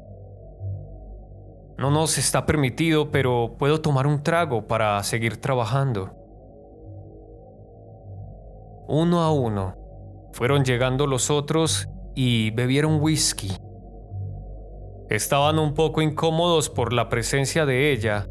No 1.78 1.90
nos 1.90 2.18
está 2.18 2.46
permitido, 2.46 3.10
pero 3.10 3.56
puedo 3.58 3.80
tomar 3.80 4.06
un 4.06 4.22
trago 4.22 4.66
para 4.66 5.02
seguir 5.02 5.38
trabajando. 5.38 6.14
Uno 8.88 9.22
a 9.22 9.32
uno 9.32 9.76
fueron 10.32 10.64
llegando 10.64 11.06
los 11.06 11.30
otros 11.30 11.88
y 12.14 12.50
bebieron 12.50 13.00
whisky. 13.00 13.52
Estaban 15.08 15.58
un 15.58 15.74
poco 15.74 16.02
incómodos 16.02 16.70
por 16.70 16.92
la 16.92 17.08
presencia 17.08 17.66
de 17.66 17.92
ella 17.92 18.28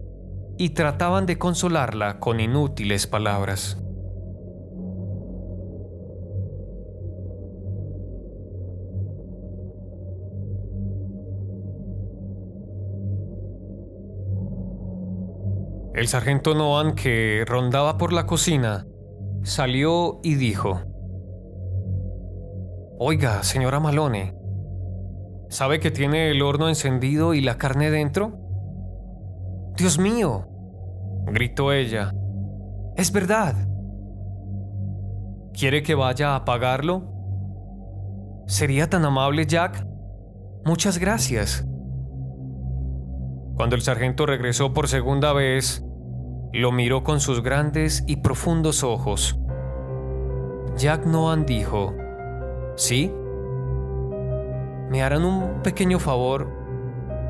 y 0.58 0.70
trataban 0.70 1.26
de 1.26 1.38
consolarla 1.38 2.20
con 2.20 2.40
inútiles 2.40 3.08
palabras. 3.08 3.78
El 16.02 16.08
sargento 16.08 16.56
Noan, 16.56 16.96
que 16.96 17.44
rondaba 17.46 18.00
por 18.00 18.12
la 18.12 18.26
cocina, 18.26 18.88
salió 19.44 20.20
y 20.24 20.34
dijo, 20.34 20.82
Oiga, 22.98 23.44
señora 23.44 23.80
Malone, 23.80 24.36
¿sabe 25.50 25.80
que 25.80 25.92
tiene 25.92 26.32
el 26.32 26.42
horno 26.42 26.70
encendido 26.70 27.36
y 27.36 27.42
la 27.42 27.60
carne 27.60 27.92
dentro? 27.92 28.40
Dios 29.78 30.00
mío, 30.00 30.48
gritó 31.28 31.72
ella, 31.72 32.16
es 32.96 33.12
verdad. 33.12 33.54
¿Quiere 35.54 35.84
que 35.84 35.94
vaya 35.94 36.32
a 36.32 36.38
apagarlo? 36.38 37.14
¿Sería 38.48 38.90
tan 38.90 39.06
amable, 39.06 39.46
Jack? 39.46 39.86
Muchas 40.66 40.98
gracias. 40.98 41.64
Cuando 43.56 43.76
el 43.76 43.84
sargento 43.84 44.26
regresó 44.26 44.74
por 44.74 44.88
segunda 44.88 45.32
vez, 45.34 45.86
lo 46.54 46.72
miró 46.72 47.04
con 47.04 47.20
sus 47.20 47.42
grandes 47.42 48.04
y 48.08 48.18
profundos 48.18 48.84
ojos. 48.84 49.38
Jack 50.78 51.06
Noan 51.06 51.46
dijo, 51.46 51.94
¿Sí? 52.76 53.12
¿Me 54.90 55.04
harán 55.04 55.24
un 55.24 55.62
pequeño 55.64 56.00
favor, 56.00 56.48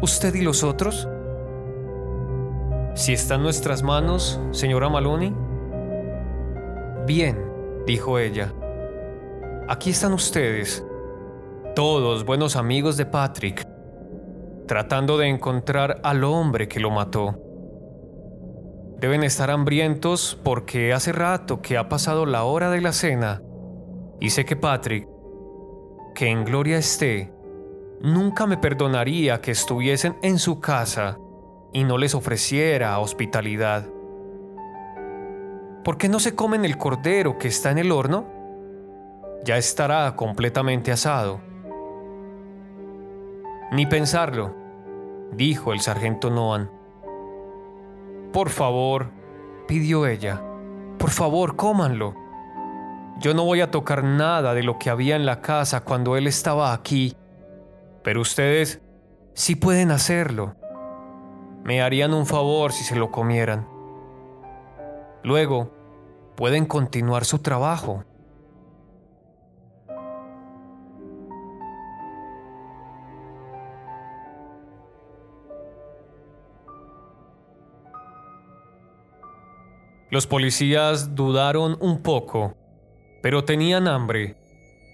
usted 0.02 0.34
y 0.34 0.42
los 0.42 0.64
otros? 0.64 1.08
Si 2.96 3.14
está 3.14 3.36
en 3.36 3.44
nuestras 3.44 3.84
manos, 3.84 4.40
señora 4.52 4.90
Maloney. 4.90 5.34
Bien, 7.06 7.38
dijo 7.86 8.18
ella. 8.20 8.54
Aquí 9.68 9.92
están 9.92 10.14
ustedes, 10.14 10.86
todos 11.76 12.26
buenos 12.26 12.56
amigos 12.56 12.98
de 12.98 13.06
Patrick. 13.06 13.68
tratando 14.68 15.18
de 15.18 15.28
encontrar 15.28 16.00
al 16.02 16.24
hombre 16.24 16.70
que 16.70 16.80
lo 16.80 16.92
mató. 16.92 17.51
Deben 19.02 19.24
estar 19.24 19.50
hambrientos 19.50 20.40
porque 20.44 20.94
hace 20.94 21.12
rato 21.12 21.60
que 21.64 21.76
ha 21.76 21.90
pasado 21.90 22.28
la 22.28 22.44
hora 22.44 22.70
de 22.70 22.82
la 22.82 22.94
cena 22.94 23.42
y 24.20 24.30
sé 24.30 24.46
que 24.46 24.56
Patrick, 24.56 25.10
que 26.14 26.28
en 26.28 26.46
gloria 26.46 26.78
esté, 26.78 27.34
nunca 28.00 28.46
me 28.46 28.58
perdonaría 28.58 29.42
que 29.42 29.50
estuviesen 29.50 30.18
en 30.22 30.38
su 30.38 30.60
casa 30.60 31.18
y 31.74 31.84
no 31.84 31.98
les 31.98 32.14
ofreciera 32.14 33.00
hospitalidad. 33.00 33.88
¿Por 35.84 35.98
qué 35.98 36.08
no 36.08 36.20
se 36.20 36.36
comen 36.36 36.64
el 36.64 36.78
cordero 36.78 37.40
que 37.40 37.48
está 37.48 37.72
en 37.72 37.80
el 37.80 37.92
horno? 37.92 38.28
Ya 39.44 39.58
estará 39.58 40.16
completamente 40.16 40.92
asado. 40.92 41.42
Ni 43.72 43.88
pensarlo, 43.88 44.56
dijo 45.32 45.74
el 45.74 45.80
sargento 45.80 46.30
Noan. 46.30 46.81
Por 48.34 48.50
favor, 48.50 49.10
pidió 49.68 50.08
ella, 50.08 50.42
por 50.98 51.10
favor, 51.10 51.56
cómanlo. 51.56 52.16
Yo 53.20 53.34
no 53.34 53.44
voy 53.44 53.62
a 53.62 53.72
tocar 53.72 54.04
nada 54.04 54.54
de 54.54 54.64
lo 54.64 54.80
que 54.80 54.90
había 54.90 55.16
en 55.16 55.26
la 55.26 55.42
casa 55.42 55.82
cuando 55.82 56.16
él 56.16 56.28
estaba 56.28 56.74
aquí, 56.74 57.16
pero 58.04 58.22
ustedes 58.22 58.82
sí 59.34 59.56
pueden 59.56 59.92
hacerlo. 59.92 60.56
Me 61.64 61.82
harían 61.82 62.14
un 62.14 62.26
favor 62.26 62.72
si 62.72 62.84
se 62.84 62.96
lo 62.96 63.12
comieran. 63.12 63.68
Luego, 65.24 65.72
pueden 66.36 66.66
continuar 66.66 67.26
su 67.26 67.40
trabajo. 67.40 68.06
Los 80.12 80.28
policías 80.28 81.16
dudaron 81.16 81.78
un 81.80 82.04
poco, 82.04 82.58
pero 83.24 83.46
tenían 83.46 83.88
hambre 83.88 84.36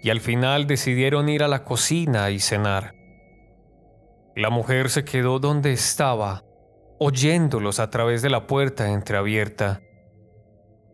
y 0.04 0.12
al 0.12 0.22
final 0.22 0.68
decidieron 0.68 1.28
ir 1.28 1.42
a 1.42 1.48
la 1.48 1.64
cocina 1.64 2.30
y 2.30 2.40
cenar. 2.40 2.94
La 4.36 4.52
mujer 4.52 4.92
se 4.92 5.04
quedó 5.04 5.40
donde 5.40 5.74
estaba, 5.74 6.44
oyéndolos 7.00 7.80
a 7.80 7.90
través 7.90 8.22
de 8.22 8.30
la 8.30 8.46
puerta 8.46 8.92
entreabierta. 8.92 9.82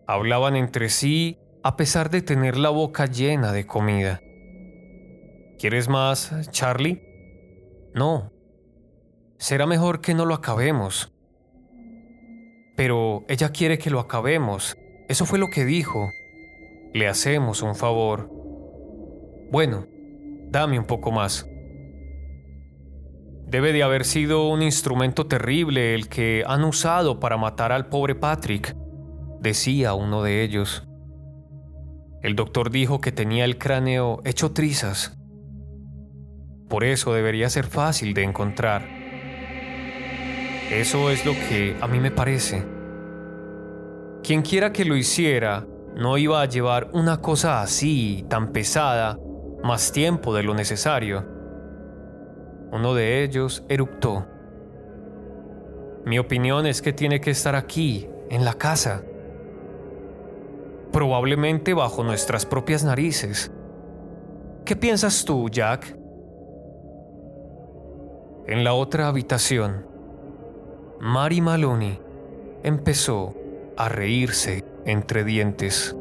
Hablaban 0.08 0.56
entre 0.56 0.88
sí 0.88 1.38
a 1.62 1.76
pesar 1.76 2.10
de 2.10 2.22
tener 2.22 2.58
la 2.58 2.70
boca 2.70 3.06
llena 3.06 3.52
de 3.52 3.68
comida. 3.68 4.22
¿Quieres 5.60 5.90
más, 5.90 6.50
Charlie? 6.52 7.02
No. 7.94 8.32
Será 9.38 9.66
mejor 9.66 10.00
que 10.00 10.14
no 10.14 10.26
lo 10.26 10.34
acabemos. 10.34 11.12
Pero 12.76 13.24
ella 13.28 13.50
quiere 13.50 13.78
que 13.78 13.90
lo 13.90 14.00
acabemos. 14.00 14.78
Eso 15.08 15.26
fue 15.26 15.40
lo 15.40 15.50
que 15.50 15.66
dijo. 15.66 16.10
Le 16.94 17.08
hacemos 17.08 17.62
un 17.62 17.76
favor. 17.76 18.30
Bueno, 19.52 19.88
dame 20.50 20.80
un 20.80 20.86
poco 20.86 21.12
más. 21.12 21.48
Debe 23.48 23.74
de 23.74 23.84
haber 23.84 24.06
sido 24.06 24.50
un 24.50 24.64
instrumento 24.64 25.28
terrible 25.28 25.94
el 25.94 26.10
que 26.10 26.44
han 26.48 26.64
usado 26.64 27.20
para 27.20 27.38
matar 27.38 27.72
al 27.72 27.88
pobre 27.88 28.16
Patrick 28.16 28.76
decía 29.44 29.94
uno 29.94 30.24
de 30.24 30.42
ellos. 30.42 30.88
El 32.24 32.36
doctor 32.36 32.72
dijo 32.72 33.02
que 33.02 33.12
tenía 33.12 33.44
el 33.44 33.58
cráneo 33.58 34.22
hecho 34.24 34.54
trizas. 34.54 35.18
Por 36.70 36.86
eso 36.86 37.14
debería 37.14 37.50
ser 37.50 37.66
fácil 37.66 38.14
de 38.14 38.24
encontrar. 38.24 39.03
Eso 40.72 41.09
es 41.09 41.26
lo 41.26 41.34
que 41.34 41.78
a 41.82 41.88
mí 41.88 41.99
me 41.99 42.11
parece. 42.11 42.64
Quien 44.24 44.41
quiera 44.41 44.72
que 44.72 44.86
lo 44.86 44.95
hiciera, 44.95 45.66
no 45.95 46.18
iba 46.18 46.41
a 46.41 46.45
llevar 46.45 46.89
una 46.93 47.22
cosa 47.22 47.61
así, 47.61 48.26
tan 48.30 48.51
pesada, 48.51 49.20
más 49.64 49.91
tiempo 49.91 50.34
de 50.34 50.43
lo 50.43 50.53
necesario. 50.53 51.26
Uno 52.72 52.93
de 52.93 53.24
ellos 53.24 53.64
eructó. 53.70 54.28
Mi 56.05 56.20
opinión 56.20 56.66
es 56.66 56.82
que 56.82 56.93
tiene 56.93 57.22
que 57.22 57.32
estar 57.32 57.55
aquí, 57.55 58.09
en 58.30 58.45
la 58.45 58.53
casa 58.55 59.03
probablemente 60.93 61.74
bajo 61.74 62.05
nuestras 62.05 62.45
propias 62.45 62.86
narices. 62.86 63.51
¿Qué 64.64 64.78
piensas 64.78 65.26
tú, 65.26 65.49
Jack? 65.49 65.97
En 68.45 68.64
la 68.64 68.74
otra 68.74 69.07
habitación, 69.07 69.86
Mary 71.06 71.41
Maloney 71.41 71.99
empezó 72.64 73.36
a 73.76 73.89
reírse 73.89 74.64
entre 74.86 75.26
dientes. 75.26 75.97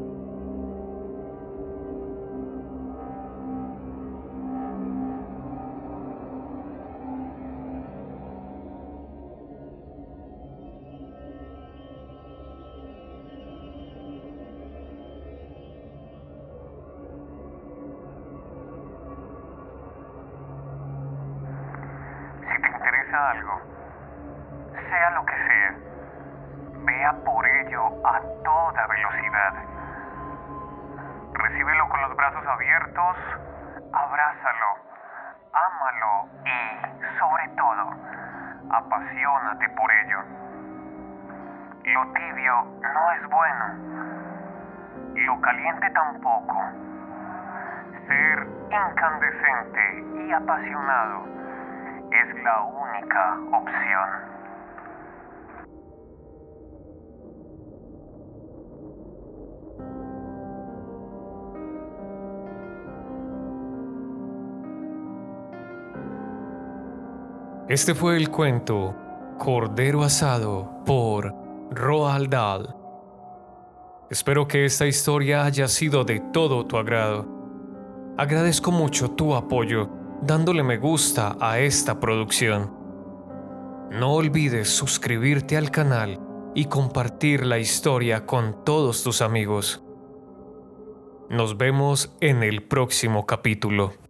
Lo 45.15 45.41
caliente 45.41 45.89
tampoco. 45.91 46.55
Ser 48.07 48.47
incandescente 48.69 50.25
y 50.27 50.31
apasionado 50.31 51.25
es 52.11 52.43
la 52.43 52.61
única 52.63 53.37
opción. 53.51 54.33
Este 67.69 67.95
fue 67.95 68.17
el 68.17 68.29
cuento 68.29 68.93
Cordero 69.39 70.03
Asado 70.03 70.83
por 70.85 71.33
Roald 71.71 72.29
Dahl. 72.29 72.82
Espero 74.13 74.47
que 74.47 74.63
esta 74.63 74.85
historia 74.85 75.43
haya 75.43 75.67
sido 75.67 76.03
de 76.03 76.19
todo 76.19 76.67
tu 76.67 76.77
agrado. 76.77 77.25
Agradezco 78.15 78.69
mucho 78.71 79.09
tu 79.09 79.33
apoyo 79.33 79.89
dándole 80.21 80.61
me 80.61 80.77
gusta 80.77 81.35
a 81.39 81.57
esta 81.57 81.99
producción. 81.99 82.71
No 83.89 84.13
olvides 84.13 84.69
suscribirte 84.69 85.57
al 85.57 85.71
canal 85.71 86.19
y 86.53 86.65
compartir 86.65 87.43
la 87.43 87.57
historia 87.57 88.27
con 88.27 88.63
todos 88.63 89.01
tus 89.01 89.23
amigos. 89.23 89.83
Nos 91.31 91.57
vemos 91.57 92.15
en 92.21 92.43
el 92.43 92.61
próximo 92.61 93.25
capítulo. 93.25 94.02